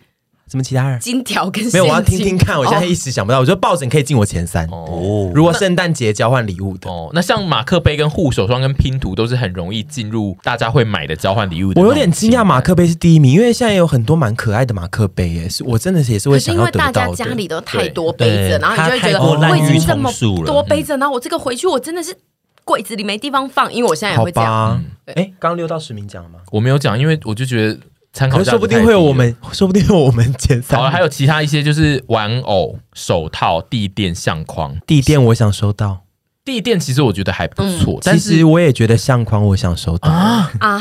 [0.50, 1.00] 什么其他人？
[1.00, 2.58] 金条跟没有，我要听听看。
[2.58, 4.66] 我现在哦一时想不到，我觉得抱枕可以进我前三。
[4.68, 11.82] 哦哦，如果圣诞节交换礼物的，哦，那像马克杯、跟护手霜、跟拼图都是很容易进入大家会买的交换礼物的。
[11.82, 17.16] 我有点惊讶，马克杯是第一名，因为现在有很多蛮可爱的马克杯，耶，是我真的是也是会可是因想要得为大家到的。
[17.18, 22.16] 家里都太多杯子然后你就会觉得我已滥竽经这么充数了多杯子，然后我这个回去我真的是
[22.64, 24.82] 柜子里没地方放，因为我现在也好会这样。
[25.08, 26.40] 哎，刚刚六到十名讲了吗？
[26.52, 27.80] 我没有讲，因为我就觉得
[28.18, 30.72] 参考说不定会有我们，说不定有我们前三。
[30.72, 30.78] 太低了。
[30.80, 34.76] 好了，还有其他一些就是玩偶、手套、地垫、相框。
[34.88, 36.00] 地垫，我想收到。
[36.48, 40.10] 地垫其实我觉得还不错，但是其实我也觉得相框我想收到。
[40.10, 40.80] 啊，啊，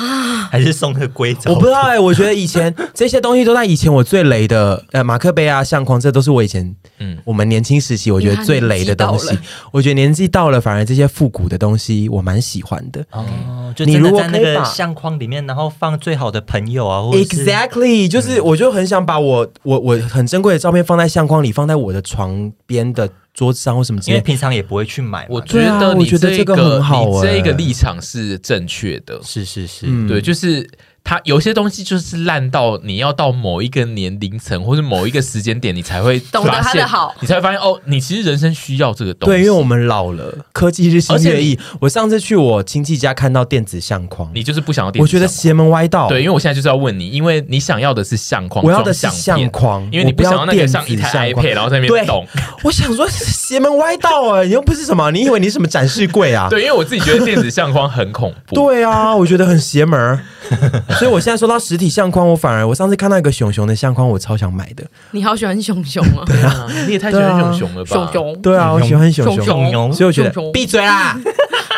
[0.49, 1.51] 还是送个硅藻？
[1.51, 6.63] 我不知道哎、我觉得以前 这些东西都在以前我最雷的呃马克杯啊相框，这都是我以前
[6.99, 7.15] 嗯。
[7.15, 9.37] 嗯我们年轻时期我觉得最雷的东西。
[9.73, 13.05] 我觉得年纪到了，反而这些复古的东西我蛮喜欢的。
[13.11, 24.21] 哦，就你如果在那可以把个相框里面，然后放最好的朋友啊，或者是 Exactly，就是我就很想把我我我很珍贵的照片放在相框里，放在我的床边的桌子上或什么之因为。
[24.23, 25.27] 平常也不会去买嘛。
[25.29, 30.67] 我觉得你我觉得这个很好你欸这个立场是正确的，是是是，嗯对，就是
[31.09, 39.37] 它有些东西就是烂到你要到某一个年龄层或者某一个时间点，你才会 懂得它发现的好你才会发现哦，你其实人生需要这个东西。
[39.37, 41.57] 对，因为我们老了，科技日新月异。
[41.81, 46.01] 我上次去我亲戚家看到电子相框，你就是不想要电子我觉得邪门歪道。
[46.01, 52.27] 框对，因为我现在就是要问你，因为你想要的是相框，我要的是相相框因为你不想要那个像一台 iPad 然后在那边对动。
[52.65, 54.43] 我想说邪门歪道啊！
[54.43, 56.49] 你又不是什么，你以为你是什么展示柜啊？
[56.51, 58.57] 对，因为我自己觉得电子相框很恐怖。
[58.57, 60.21] 对啊，我觉得很邪门儿。
[60.99, 64.85] 所以我现在说到实体相框，我反而我上次看到一个熊熊的相框，我超想买的。
[65.13, 67.91] 你好喜欢熊熊啊，对啊，你也太喜欢熊熊了吧？
[67.91, 71.19] 熊熊，对啊，我喜欢熊熊熊，熊所以我觉得熊熊闭嘴啦。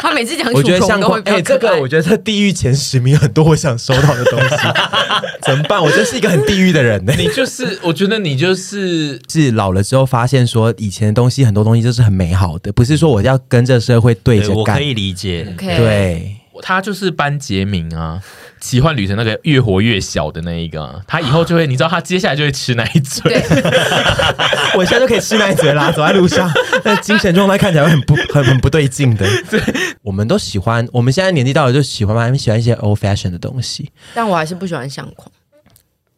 [0.00, 4.56] 他每次讲我觉得熊熊都会，相框哎、这个我觉得在地狱前十名很多我想收到的东西，
[5.42, 5.82] 怎么办？
[5.82, 14.56] 我真是一个很地狱的人呢、你就是，我觉得你就是是老了之后发现说，以前的东西很多东西就是很美好的，不是说我要跟着社会对着干。
[14.56, 15.52] 我可以理解。
[15.58, 18.20] 对，他就是班杰明啊，
[18.60, 23.34] 奇幻旅程那个越活越小的那一个、啊，他以后就会，你知道他接下来就会吃奶嘴。
[24.76, 26.50] 我现在就可以吃奶嘴啦，走在路上，
[26.84, 29.26] 那精神状态看起来会很不很很不对劲的。
[30.02, 35.30] 我们都喜欢，我们现在年纪到了就喜欢嘛喜欢一些 old fashion 的东西，但我还是不喜欢相框，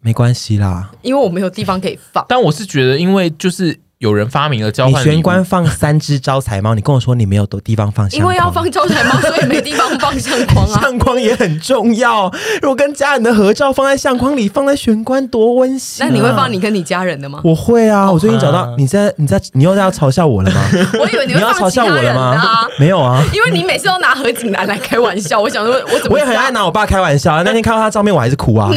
[0.01, 0.91] 没关系啦。
[1.03, 2.25] 因为我没有地方可以放。
[2.29, 10.81] 但我是觉得，因为就是有人发明了交你换礼物玄关放三只招财猫，你跟我说你没有地方放相，因为要放招财猫， 所以没地方放相框啊。
[10.81, 12.33] 相框也很重要。
[12.63, 16.09] 如果跟家人的合照放在相框里，放在玄关多温馨、啊。
[16.09, 17.43] 那你会放你跟你家人的吗？
[17.45, 20.63] 我会啊，我最近找到啊你在你在你又在要嘲笑我了吗？
[20.99, 23.23] 我以为你要嘲笑我了吗啊？，没有啊。
[23.35, 28.71] 因为你每次都拿何景南来开玩笑，我想说，我怎么我也很爱拿我爸开玩笑，那天看到他照片我还是哭啊。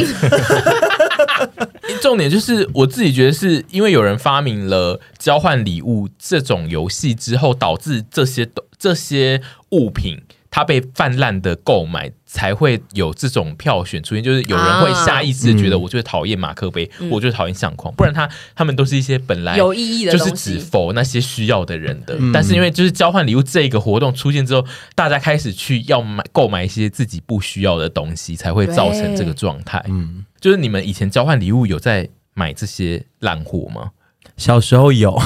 [2.04, 8.46] 重点就是我自己觉得是因为有人发明了交换礼物这种游戏之后，导致这些
[8.78, 9.40] 这些
[9.70, 10.20] 物品
[10.54, 14.22] 它被泛滥的购买，才会有这种票选出现。
[14.22, 22.16] 就是有人会下意识的觉得，我就讨厌马克杯，我就讨厌相框，不然他他们都是一些本来有意义的就是只否那些需要的人的。
[22.32, 24.64] 但是因为就是交换礼物这个活动出现之后，
[24.94, 29.84] 大家开始去要买购买一些自己不需要的东西，才会造成这个状态。
[29.88, 30.24] 嗯。
[30.40, 33.90] 就是你们以前交换礼物有在买这些烂货吗？
[34.36, 35.20] 小时候有，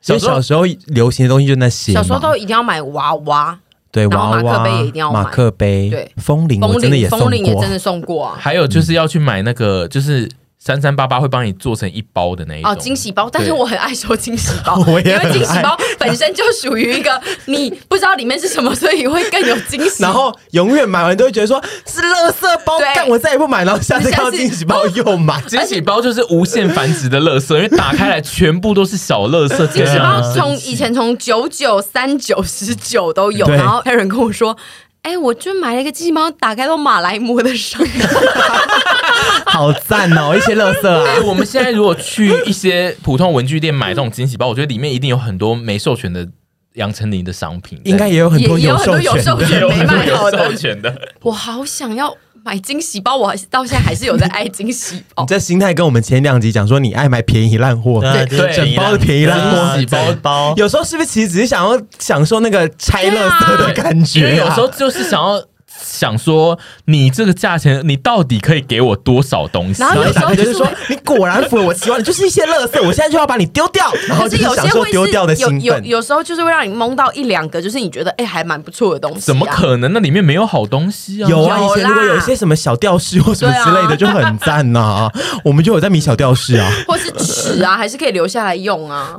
[0.00, 1.92] 小时候流行的东西就那些。
[1.92, 3.60] 小时候都一定要买娃娃，
[3.92, 5.22] 对然后娃娃、马克杯也一定要买。
[5.22, 6.12] 马克杯，对。
[6.16, 8.36] 风铃风我真的也送铃风铃也过真的送过啊。
[8.38, 10.28] 还有就是要去买那个，就是
[10.62, 20.02] 三三八八会帮你做成一包的那一种哦，惊喜包，但是对我很爱收惊喜包， 我因为很惊喜包本身就属于一个 你不知道里面是什么，所以会更有惊喜。
[20.02, 25.40] 然后永远买完都会觉得说是垃圾包，对干我再也不买，然后下次看到惊喜包又买。
[25.48, 29.66] 惊喜包就是无限繁殖的垃圾，因为打开来全部都是小垃圾。
[29.68, 34.54] 惊喜包从以前从九九、三九、十九都有，对然后 Aaron 跟我说。
[35.02, 37.84] 哎、我就买了一个机器猫，打开到马来貘的伤。
[39.46, 41.20] 好赞哦，一些垃圾哎、啊！
[41.24, 46.28] 我们现在如果去一些普通文具店买这种惊喜包，我觉得里面一定有很多没授权的
[46.74, 49.60] 杨丞琳的商品，应该也有很多也也有很多有授授权的。
[49.66, 51.08] 有很多有卖好的授权的。
[51.22, 55.24] 我好想要买惊喜包，我到现在还是有在爱惊喜包。
[55.24, 55.26] 你。
[55.28, 59.76] 这心态跟我们前两集讲说你爱买便宜烂货，对对整包的便宜烂货。
[59.76, 65.42] 惊喜包包有时候是不是其实只是想要享受那个拆乐色的感觉、有时候就是想要
[65.90, 69.82] 想说，你这个价钱，你到底可以给我多少东西？
[69.82, 75.84] 然后有时候就是说，你果然符合我期望，你就 是一些垃圾，我现在就要把你丢掉，然后就是是有些会享受丢掉的是有兴奋。
[75.84, 79.26] 有有时候就是会让你蒙到一两个，就是你觉得哎、还蛮不错的东西、啊。
[79.26, 79.92] 怎么可能？
[79.92, 81.28] 那里面没有好东西啊！
[81.28, 85.10] 有啊，以前如果有一些什么小吊饰或什么之类的，就很赞呐、
[85.44, 86.70] 我们就有在迷小吊饰啊。
[86.86, 89.16] 或是尺啊，还是可以留下来用啊？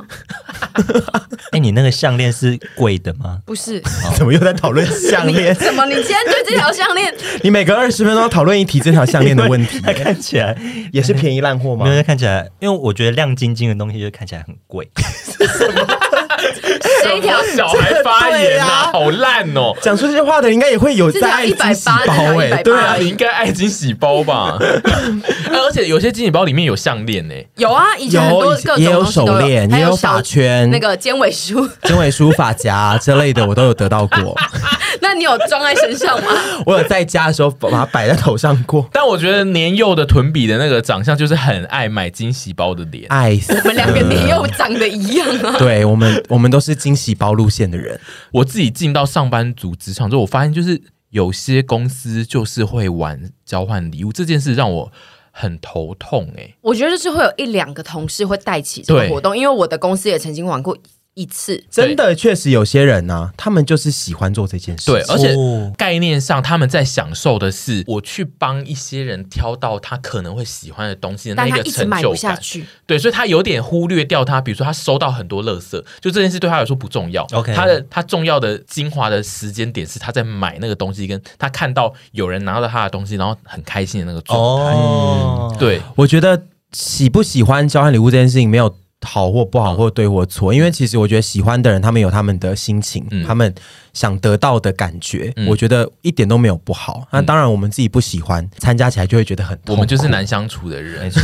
[1.52, 3.40] 哎，你那个项链是贵的吗？
[3.46, 3.82] 不是？
[4.16, 5.54] 怎么又在讨论项链？
[5.56, 5.86] 怎么？
[5.86, 10.56] 你今天对这条项链你每隔二十分钟讨论一题这条项链的问题， 它看起来
[10.94, 11.92] 也是便宜烂货吗没？
[11.92, 14.88] 有，它看起来，因为我觉得亮晶晶的东西就看起来很贵。
[17.04, 18.90] 这一条 小孩发言啊！
[18.92, 19.74] 好烂哦！
[19.82, 24.58] 讲出这些话的应该也会有在爱惊喜包哎、欸，对啊，你应该爱惊喜包吧？
[25.52, 34.36] 而且有些惊喜包里面有项链呢，有啊，以前很多各种也有手链，也有发圈，那个尖尾梳、尖尾梳、发夹之类的，我都有得到过。
[35.00, 36.32] 那你有装在身上吗？
[36.66, 38.88] 我有在家的时候把它摆在头上过。
[38.92, 43.54] 但我觉得年幼的屯比的那个长相就是很爱买惊喜包的脸，爱死。
[43.54, 45.56] 我们两个年幼长得一样啊。
[45.58, 48.00] 对我们，我们都是惊喜包路线的人。
[48.32, 54.92] 我自己进到上班族职场之后，我发现就是有些公司就是会玩交换礼物这件事，让我
[55.32, 56.56] 很头痛哎、欸。
[56.62, 60.78] 我觉得就是会有一两个同事会带起这个活动，因为我的公司也曾经玩过。
[61.14, 64.86] 一次真的确实有些人呢、啊，他们就是喜欢做这件事。
[64.86, 65.36] 对，而且
[65.78, 72.40] 概念上他们在享受的是我去帮一些人挑到他可能会喜欢的东西的那个成就感。
[72.86, 77.28] 对，所以他有点忽略掉他，比如说他收到很多垃圾，就这件事对他来说不重要。
[77.34, 84.74] OK，他的他重要的精华的时间点是他在买那个东西，跟他看到有人拿到他的东西，然后很开心的那个状态。
[84.74, 88.74] 哦、嗯，对，我觉得喜不喜欢交换礼物这件事情没有。
[89.04, 93.54] 好或不好，或对或错，因为其实我觉得喜欢的人，他们有他们的心情，嗯、他们
[93.94, 97.08] 想得到的感觉，嗯、我觉得一点都没有不好。
[97.12, 99.72] 那、嗯、当然，我们自己不喜欢，参加起来就会觉得很痛苦。
[99.74, 101.22] 我们就是难相处的人，没错，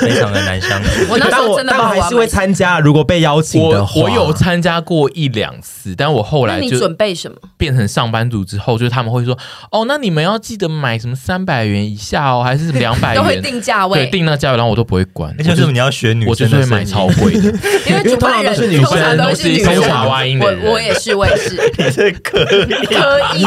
[0.00, 0.88] 非常的难相处。
[1.10, 7.36] 我那时候真的但我，但我还是会参加，如果被邀请的话，我，我有参加过一两次，但我后来就你准备什么？
[7.56, 9.36] 变成上班族之后，就是他们会说，
[9.70, 13.16] 哦，那你们要记得买什么三百元以下哦，还是两百元？
[13.22, 15.34] 都会定价位，对，定那价位，然后我都不会管。
[15.38, 17.52] 那就是你要选女生，我就是会买超贵的。
[17.88, 20.64] 因为通常都是女生，都是女生娃娃音的人。
[20.66, 21.56] 我我也是，我也是，
[22.04, 23.44] 你是可以可以，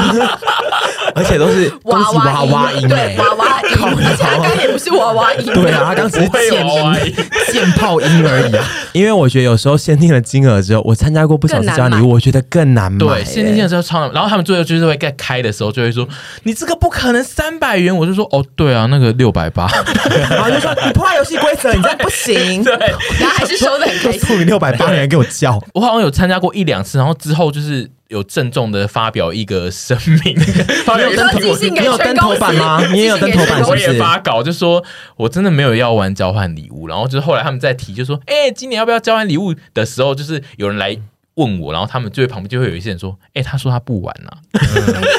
[1.15, 3.69] 而且都是娃娃娃音，对娃娃音，
[4.05, 7.15] 而且他刚也不是娃娃音，对啊，他刚只是键音、
[7.51, 8.65] 键炮音而已啊。
[8.93, 12.99] 因为我觉得有时候限定了金额之后，我参加过不少次交换礼物，我觉得更难买。
[12.99, 16.07] 对，限定金额之后超难，然后他们最后就是会在开的时候就会说
[16.43, 19.67] ：“你这个不可能三百元。”我就说：“哦，对啊，那个六百八。
[20.29, 22.73] ”然后就说：“你破坏游戏规则，你这样不行。”对，
[23.19, 24.37] 然后还是收的很开心。
[24.47, 32.81] 六百八元给我叫，我好像有参加过一两次，然后之后就是有郑重的发表一个声明， 你有登你有登头版吗？
[32.91, 34.83] 你也有登头版，我也发稿就说
[35.17, 39.53] 我真的没有要玩交换礼物，然后就是后来他们在提，就说哎、欸，今年要不要交换礼物？
[39.73, 40.97] 的时候，就是有人来。
[41.37, 44.37] 问我，然后他们就会旁边就会有一些人说：“哎，他说他不玩了。”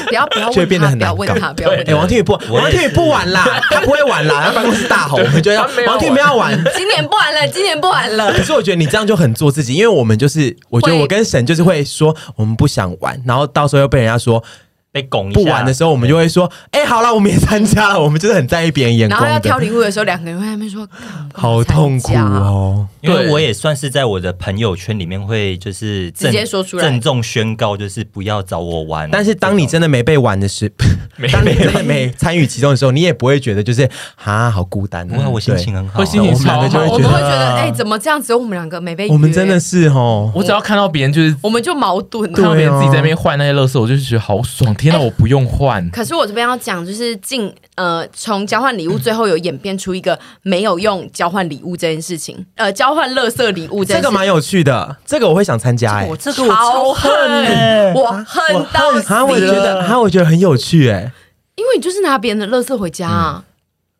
[0.07, 1.15] 不要不要，就会变得很难搞。
[1.15, 1.89] 不要问他，不要问。
[1.89, 8.31] 哎，王天宇不，王天宇不玩啦， 他不会玩啦，他办公室大吼，我们就要王天宇不要玩，今年不玩了，今年不玩了。
[8.33, 14.43] 可是我觉得你这样就很做自己，因为我们就是，我觉得我跟沈就是会说我们不想玩，然后到时候又被人家说。
[14.91, 19.21] 被拱不玩的时候，我们就会说：“哎、欸，好了，我们也参加了。”我们就是很在意别人眼光。
[19.21, 20.89] 然后要挑礼物的时候，两个人会在那边说
[21.31, 29.09] ：“好痛苦哦。”因为我也算是在我的朋友圈里面会就是直接说出来，郑重宣告，就是不要找我玩。
[29.11, 33.89] 但是当你真的没被玩的时候， 当你真的没参与其中的时候，你也不会觉得就是
[34.23, 35.09] 啊，好孤单。
[35.09, 36.59] 因为我心情很好，会心情超好。
[36.59, 38.33] 我们会觉得，哎，怎么这样子？
[38.33, 39.09] 我们两个没被。
[39.09, 44.73] 我们真的是哦，我只要看到别人就是，我们就矛盾，看到别人自己在那边换那些乐色，我就觉得好爽。
[44.75, 45.39] 天哪，我不用。
[45.49, 61.11] 换， 可是我这边要讲，就是进呃，从交换礼物最后有演变出一个没有用交换礼物这件事情，呃，交换垃圾礼物这个蛮有趣的，这个我会想参加哎、欸，这个我超恨，我恨到死，啊，我觉得，啊，我觉得很有趣哎、欸，
[61.55, 63.43] 因为你就是拿别人的垃圾回家啊，嗯、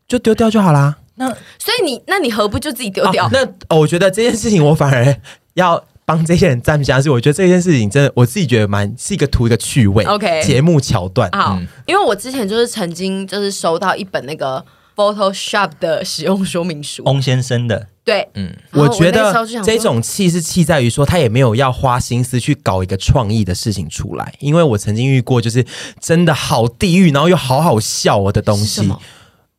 [0.07, 0.95] 就丢掉就好啦。
[1.15, 3.25] 那所以你，那你何不就自己丢掉？
[3.25, 5.15] 啊、那、哦、我觉得这件事情我反而
[5.55, 5.83] 要。
[6.09, 11.29] 帮这些人站下，是我觉得这件事情真的，我自己觉得蛮是一个图一个趣味，OK，节目桥段。
[11.33, 14.65] 好，嗯、因为我之前就是曾经就是收到一本那个
[14.99, 17.87] Photoshop 的使用说明书，翁先生的。
[18.03, 19.33] 对，嗯，我，觉得
[19.63, 25.65] 这种气是气在于说他也没有要花心思去搞一个创意的事情出来，因为我曾经遇过就是
[26.01, 28.91] 真的好地狱，然后又好好笑我的东西。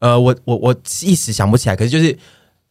[0.01, 2.19] 呃，我我我一时想不起来，可是就是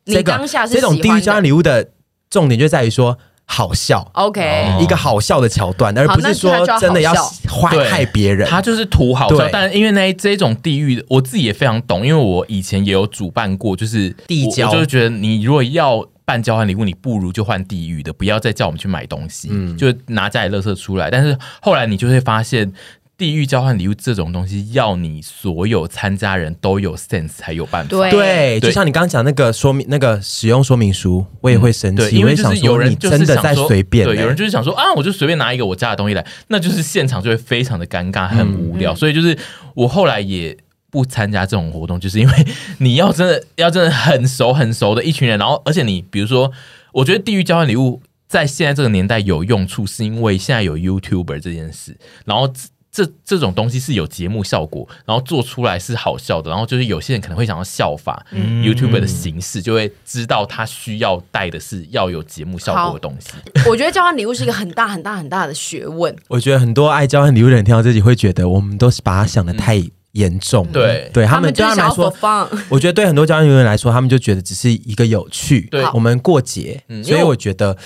[0.05, 1.89] 这个你当下是这种地狱交换礼物的
[2.29, 3.17] 重点就在于说。
[3.51, 7.11] 好笑，OK，一个好笑的桥段，而不是说真的要
[7.49, 8.47] 坏害别人。
[8.47, 21.09] 他就是图好笑，但因为那这种地狱，我自己也非常懂，因为我以前也有主办过，就是地交，就是觉得你如果要办交换礼物，你不如就换地狱的，不要再叫我们去买东西，嗯，就拿家里垃圾出来。
[21.09, 22.71] 但是后来你就会发现。
[23.19, 27.89] 地域交换礼物这种东西，要你所有参加人都有 sense 才有办法。
[27.89, 38.95] 对，对，就像你刚刚讲那个说明，那个使用说明书，我也会生气，因为就是有人真的在随便，对，有人就是想说啊，我就随便拿一个我家的东西来，那就是现场就会非常的尴尬，很无聊。
[38.95, 39.37] 所以就是
[39.75, 40.55] 我后来也
[40.89, 42.47] 不参加这种活动，就是因为
[42.79, 46.49] 你要真的要真的很熟很熟的一群人，然后而且你比如说，
[46.93, 48.01] 我觉得地域交换礼物。
[48.29, 52.53] 在现在这个年代有用处，是因为现在有 YouTuber 这件事，然后。
[52.91, 63.33] 这这种东西是有节目效果，然后做出来是好笑的，然后就是有些人可能会想要效法 YouTuber 的形式，嗯、就会知道他需要带的是要有节目效果的东西。
[63.69, 66.15] 我觉得交换礼物是一个很大很大很大的学问。
[66.27, 69.75] 我觉得很多爱交换礼物的人听到这集会觉得，我们都是把它想的太
[70.13, 70.65] 严重。
[70.69, 72.11] 嗯、对，对他们对他们来说，
[72.69, 75.67] 我觉得对很多交换礼物人来说，他们就觉得只是一个有趣。
[75.69, 77.77] 对，我们过节，嗯、所以我觉得。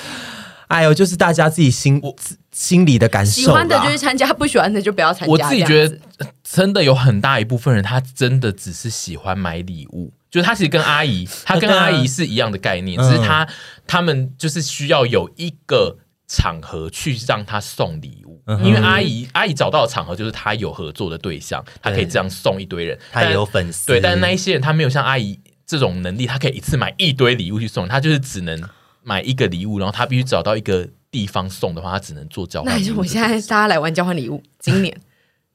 [0.69, 2.15] 哎呦，就是大家自己心我
[2.53, 3.31] 心里的感受。
[3.41, 5.31] 喜欢的就去参加，不喜欢的就不要参加。
[5.31, 5.97] 我自己觉得，
[6.43, 10.13] 真的有很大一部分人，他真的只是喜欢买礼物。
[10.31, 13.45] 就是他其实跟阿姨，他跟阿姨是一样的概念，只是他
[13.85, 15.97] 他们就是需要有一个
[16.27, 18.41] 场合去让他送礼物。
[18.63, 23.87] 因为阿姨阿姨找到的场合就是他有合作的对象，他可以这样送一堆人，他也有粉丝。
[23.87, 28.61] 对，但是那一些人他没有像阿姨这种能力，他可以一次买一堆礼物去送，他就是只能。
[29.05, 32.83] 买一个礼物，然后他必须找到一个地方送的话，他只能做交换。
[32.83, 34.91] 那我现在大家来玩交换礼物，今年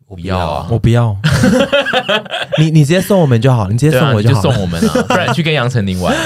[0.06, 1.16] 我不要啊，我不要。
[2.58, 6.16] 你你直接送我们就好，你直接送我就好，就送我们啊， 不然去跟杨丞琳玩。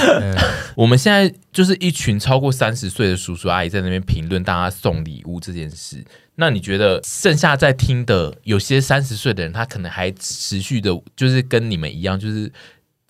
[0.77, 6.05] 我们现在就是一群超过三十岁的叔叔阿姨在那边评论大家送礼物这件事。
[6.35, 12.53] 那你觉得剩下在听的有些三十岁的人，他可能还持续的，就是跟你们一样，就是。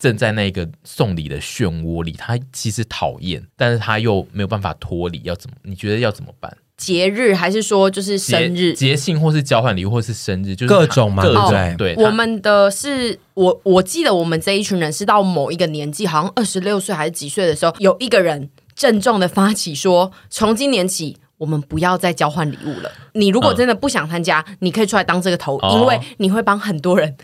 [0.03, 5.55] 正在那个送礼的漩涡里，他其实讨厌，但是他又没有办法脱离，要怎么？
[5.63, 6.57] 你觉得要怎么办？
[6.75, 11.77] 节日还是说就是生日、节庆，或是交换礼物，或是生日，就是各种嘛，各种。
[11.77, 22.91] 对，我们的是我我记得我们这一群人是到某一个年纪，好像二十六岁还是几岁的时候，有一个人郑重的发起说，从今年起我们不要再交换礼物了。
[23.13, 27.15] 你如果真的不想参加，嗯、你可以出来当这个头，因为你会帮很多人。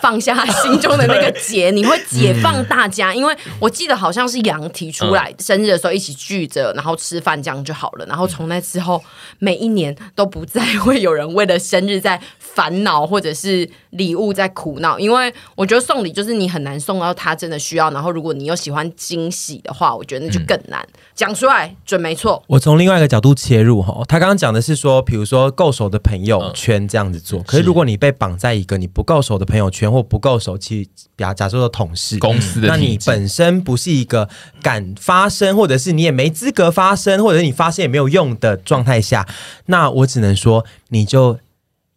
[0.00, 3.12] 放下心中的那个结，你会解放大家。
[3.14, 8.06] 因为我记得好像是杨提出来，生日的时候一起聚着，然后吃饭这样就好了。
[8.06, 9.02] 然后从那之后，
[9.38, 12.20] 每一年都不再会有人为了生日在
[12.54, 14.98] 烦恼，或者是礼物在苦恼。
[14.98, 17.90] 因为我觉得送礼就是你很难送到他真的需要。
[17.90, 20.86] 然后如果你又喜欢惊喜的话，我觉得那就更难。
[21.14, 22.42] 讲出来准没错。
[22.46, 27.42] 我从另外一个角度切入哈，他刚刚讲的是说，比如说够熟的朋友圈这样子做。
[27.42, 34.28] 可是如果你被绑在一个你不够熟的朋友圈，或不够熟，其实比假设说同事公司的，那你本身不是一个
[34.62, 39.28] 敢发声，或者是你也没资格发声，或者是你发声也没有用的状态下，
[39.66, 41.38] 那我只能说，你就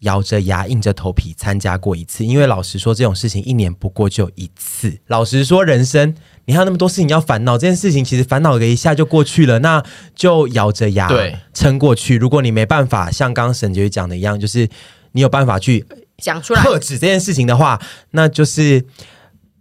[0.03, 4.97] 咬着牙硬着头皮参加过一次，因为老实说，这种事情一年不过就一次。
[5.07, 9.83] 老实说，人生你还有那么多事情要烦恼，这件事情其实烦恼个一下就过去了，那
[10.15, 11.09] 就咬着牙
[11.53, 12.15] 撑过去。
[12.17, 14.69] 如果你没办法像刚刚沈婕妤讲的一样，就是
[15.11, 15.85] 你有办法去。
[16.19, 17.81] 讲出来，克制这件事情的话，
[18.11, 18.85] 那就是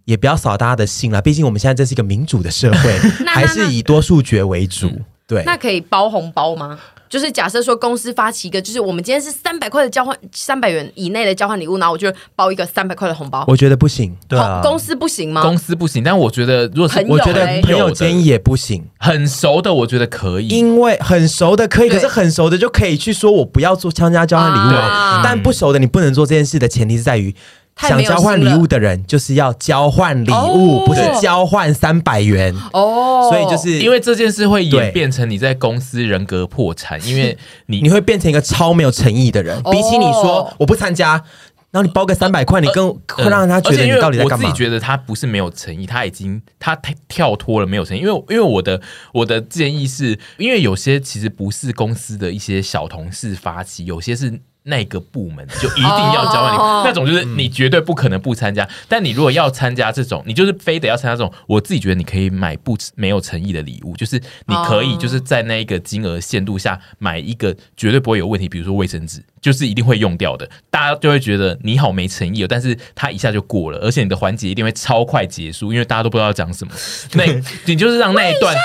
[0.05, 1.19] 也不要扫大家的兴了。
[1.19, 4.89] 毕竟我们现在这是一个民主的社会， 还是以多数决为主。
[5.25, 6.79] 对，那可以包红包吗？
[7.13, 13.45] 就是假设说公司发起一个，就是我们今天是三百块的交换，三百元以内的交换礼物，然后我就包一个三百块的红包。
[13.47, 15.43] 我觉得不行，对啊，公司不行吗？
[15.43, 27.35] 公司不行，但我觉得如果是，我觉得朋友间也不行，很熟的我觉得可以，因为很熟的可以，可是很熟的就可以去说我不要做参加交换礼物，啊，但不熟的你不能做这件事的前提是在于。
[27.75, 33.29] 想交换礼物的人就是要交换礼物，哦、不是交换三百元哦。
[33.29, 39.59] 所以就是因为这件事会演变成你在公司人格破产，因为 你你会变成一个超没有诚意的人。
[39.63, 41.23] 哦、比起你说我不参加，
[41.71, 44.45] 然后你包个三百块，你更会让他觉得你到底在干嘛？
[44.45, 48.01] 我自己觉得他不是没有诚意，他已经他跳脱了没有诚意。
[48.01, 48.79] 因为因为我的
[49.13, 54.39] 我的建议是，因为有些其实不是公司的一些小同事发起，有些是。
[54.63, 58.63] 那个部门就一定要交换礼物，哦、那种就是你绝对不可能不参加。
[58.63, 61.31] 嗯、但你如果要参加这种，你就是非得要参加这种。
[61.47, 72.47] 我自己觉得你可以买不没有诚意的礼物，就是你可以就是在那一个金额限度下买一个绝对不会有问题，比如说卫生纸，就是一定会用掉的，大家就会觉得你好没诚意哦。
[72.49, 76.73] 但是它一下就过了，而且你的环节一定会超快结束，因为大家都不知道要讲什么。
[77.15, 77.25] 那
[77.65, 78.55] 你就是让那一段，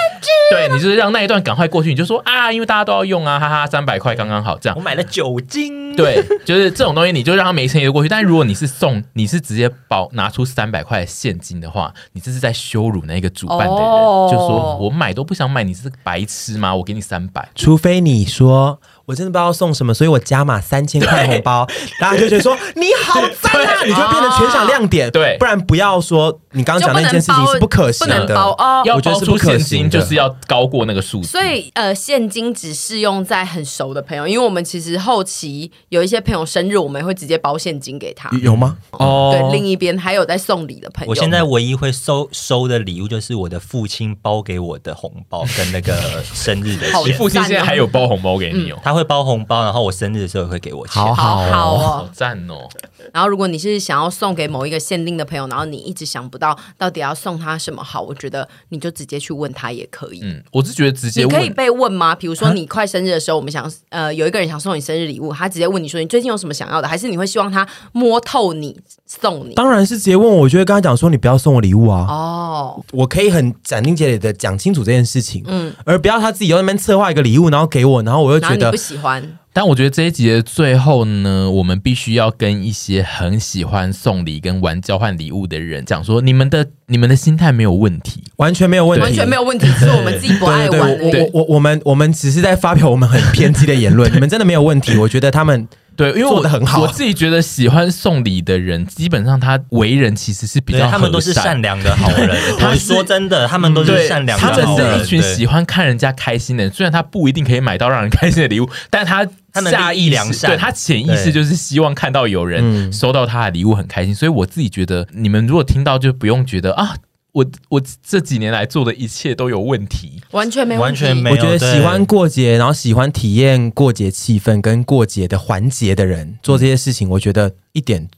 [0.53, 4.77] 对，你就是让那一段赶快过去，你就说啊，因为大家都要用啊，哈哈，三百块刚刚好这样。
[4.79, 5.88] 我买了酒精。
[5.97, 8.09] 对，就是这种东西，你就让他没诚意的过去。
[8.09, 13.75] 但是如果你是送，你是直接包拿出三百块现金的话，你这是在羞辱那个主办的人。
[13.75, 16.75] 哦、就说我买都不想买，你是白痴吗？
[16.75, 21.67] 我给你三百，除非你说我真的不知道送什么，所以我加码三千块红包，
[21.99, 25.11] 大家就觉得说 你好赞啊，你就变成全场亮点。
[25.11, 26.39] 对，不然不要说。
[26.53, 28.83] 你刚刚讲那件事情是不可行不能的，包哦。
[28.85, 31.29] 要我觉得包出现是不可行就是要高过那个数字。
[31.29, 38.31] 所以呃，现金只适用在很熟的朋友，因为我们其实后期有一些朋友生日，我们会直接包现金给他。
[38.43, 38.79] 有吗？
[38.93, 41.11] 哦，对，另一边还有在送礼的朋友。
[41.11, 45.95] 我现在唯一会收收的礼物就是我的父亲包给我的红包跟那个
[46.33, 47.05] 生日的 好。
[47.05, 51.03] 你父亲现在还有包红包给你哦，他会包红包，然后我生日的时候也会给我钱。
[51.03, 52.11] 好好好哦好哦。
[52.13, 52.69] 赞哦！
[53.15, 60.21] 然后，如果你是想要送给某一个限定的朋友，然后你一直想不到到底要送他什么好，我觉得你就直接去问他也可以。
[60.23, 62.15] 嗯，我是觉得直接问，你可以被问吗？
[62.15, 68.77] 比如说你快生日的时候，我们想呃有一个人想送你生日礼物，他直接问你说你最近有什么想要的，还是你会希望他摸透你
[69.07, 69.55] 送你？
[69.55, 79.23] 当然是直接问我，我就会跟他讲说，你不要送我礼物啊，哦，我可以很斩钉截铁的讲清楚这件事情，嗯，而不要他自己又在那边策划一个礼物，然后给我，然后我又觉得然后你不喜欢，
[79.53, 88.25] 但我觉得这一集的最后呢，我们必须要跟一些很喜欢送礼跟玩交换礼物的人讲说，你们的你们的心态没有问题。
[88.37, 95.69] 完全没有问题，完全没有问题，只是我们自己不爱对玩我我我们我们只是在发表我们很偏激的言论，你们真的没有问题，我觉得他们
[95.99, 102.31] 对，因为我做得很好我自己觉得喜欢送礼的人，基本上他为人其实是比对较他们都是善善良的好人。
[102.57, 104.99] 他说真的，他们都是，善良的好人他们。
[105.01, 114.15] 是一群喜欢看人家开心的人，虽然他不一定可以买到让人开心的礼物，但他他们下意良善对他潜意识就是希望看到有人嗯收到他的礼物很开心。
[114.15, 116.95] 所以我自己觉得，你们如果听到就不用觉得啊，
[117.39, 120.21] 我我这几年来做的一切都有问题。
[120.33, 128.09] 完全没问题完全没有我觉得喜欢过节，然后喜欢体验过节气氛跟过节的环节的人做这些事情，我觉得一点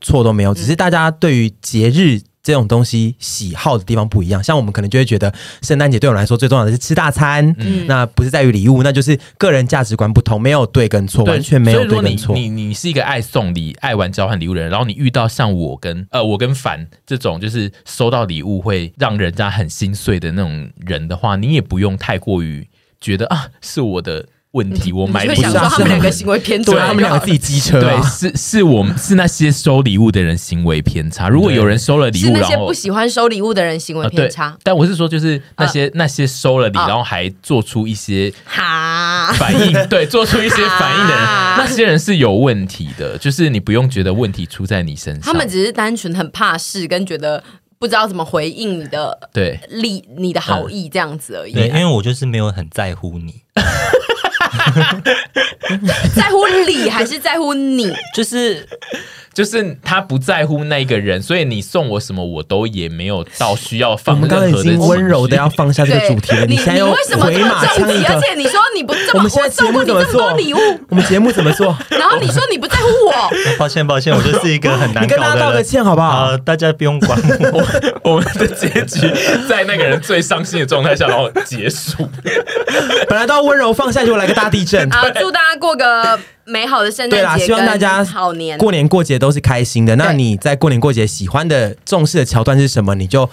[0.00, 0.52] 错都没有。
[0.54, 5.30] 只是大家对于节日这种东西喜好的地方不一样，像我们可能就会觉得
[5.60, 12.34] 圣诞节对我们来说最重要的是吃大餐，嗯那不是在于礼物，那就是个人价值观不同，没有对跟错，完全没有对跟错。
[12.34, 22.66] 你你是一个爱送礼、爱玩交换礼物的人，然后你遇到像我跟呃我跟凡这种就是收到礼物会让人家很心碎的那种人的话，你也不用太过于
[22.98, 31.28] 觉得啊是我的问题，我买你会礼物想说他们两个行为偏差，对他们两个自己机车、对， 啊，是是我们是那些收礼物的人行为偏差。
[31.28, 34.56] 如果有人收了礼物，是那些然后不喜欢收礼物的人行为偏差。
[34.62, 43.18] 但我是说，就是那些、那些收了礼，啊然后还做出一些哈，反应，对，做出一些反应的人，啊 那些人是有问题的。
[43.18, 47.42] 就是你不用觉得问题出在你身上，他们只是单纯很怕事，跟觉得
[47.78, 49.60] 不知道怎么回应你的对。
[49.68, 51.52] 利、你的好意这样子而已。
[51.52, 53.42] 对，因为我就是没有很在乎你，
[56.14, 57.92] 在乎理还是在乎你？
[58.14, 58.66] 就是
[59.38, 67.78] 就是他不在乎那个人，所以你送我什么，我都也没有到需要我放们刚刚已任何的经温柔的要放下这个主题了，你现在又你为什么回这么马枪一？
[67.78, 68.20] 重击而。
[68.20, 70.58] 且你说你不这么， 我们现在节送过你这么目怎么做多礼物，
[70.88, 71.66] 我们节目怎么做？
[71.88, 75.38] 然后你说你不在乎我，抱歉抱歉，我就是一个很难你跟搞的人。
[75.38, 76.26] 大家道个歉好不好？
[76.26, 77.16] 好，大家不用管
[77.52, 77.64] 我。
[78.10, 79.08] 我们的结局
[79.48, 82.08] 在那个人最伤心的状态下，然后结束。
[83.08, 84.90] 本来都要温柔放下，结果来个大地震。
[84.90, 85.08] 好！
[85.10, 86.18] 祝大家过个
[86.48, 88.56] 美好的圣诞对啦，希望大家好年。
[88.58, 89.94] 过年过节都是开心的。
[89.96, 92.94] 那你在过年过节喜欢的、重视的桥段是什么？
[92.94, 93.28] 你就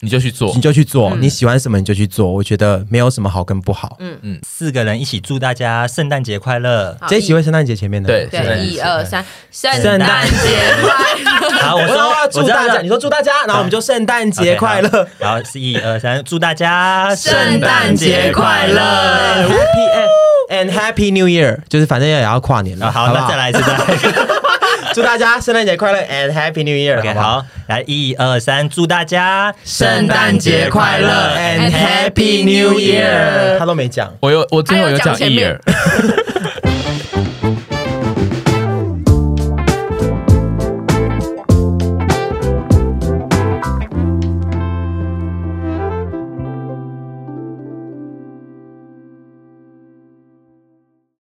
[0.00, 2.30] 你就去做你，就去做，你喜欢什么你就去做。
[2.30, 3.96] 我觉得没有什么好跟不好。
[4.00, 6.94] 嗯嗯四个人一起祝大家圣诞节快乐。
[7.00, 10.90] 好这一集会圣诞节前面的，对对，一二三，圣圣诞诞节快
[11.24, 11.50] 乐！
[11.62, 18.78] 好，我我说说祝大家，你说祝大家，然后我们就圣诞节快乐好好，是一二三，祝大家圣诞节快乐
[19.48, 22.86] ，Happy and Happy New Year，就是反正也要跨年了。
[22.86, 24.14] 啊好，不那再来一次，再来一次。
[24.94, 26.98] 祝大家圣诞节快乐 and Happy New Year。
[26.98, 27.40] OK，不好？
[27.40, 33.58] 好，来一二三，祝大家圣诞节快乐 and Happy New Year。
[33.58, 34.12] 他都没讲。
[34.20, 35.60] 我有我最后有讲还有讲前 ear 面。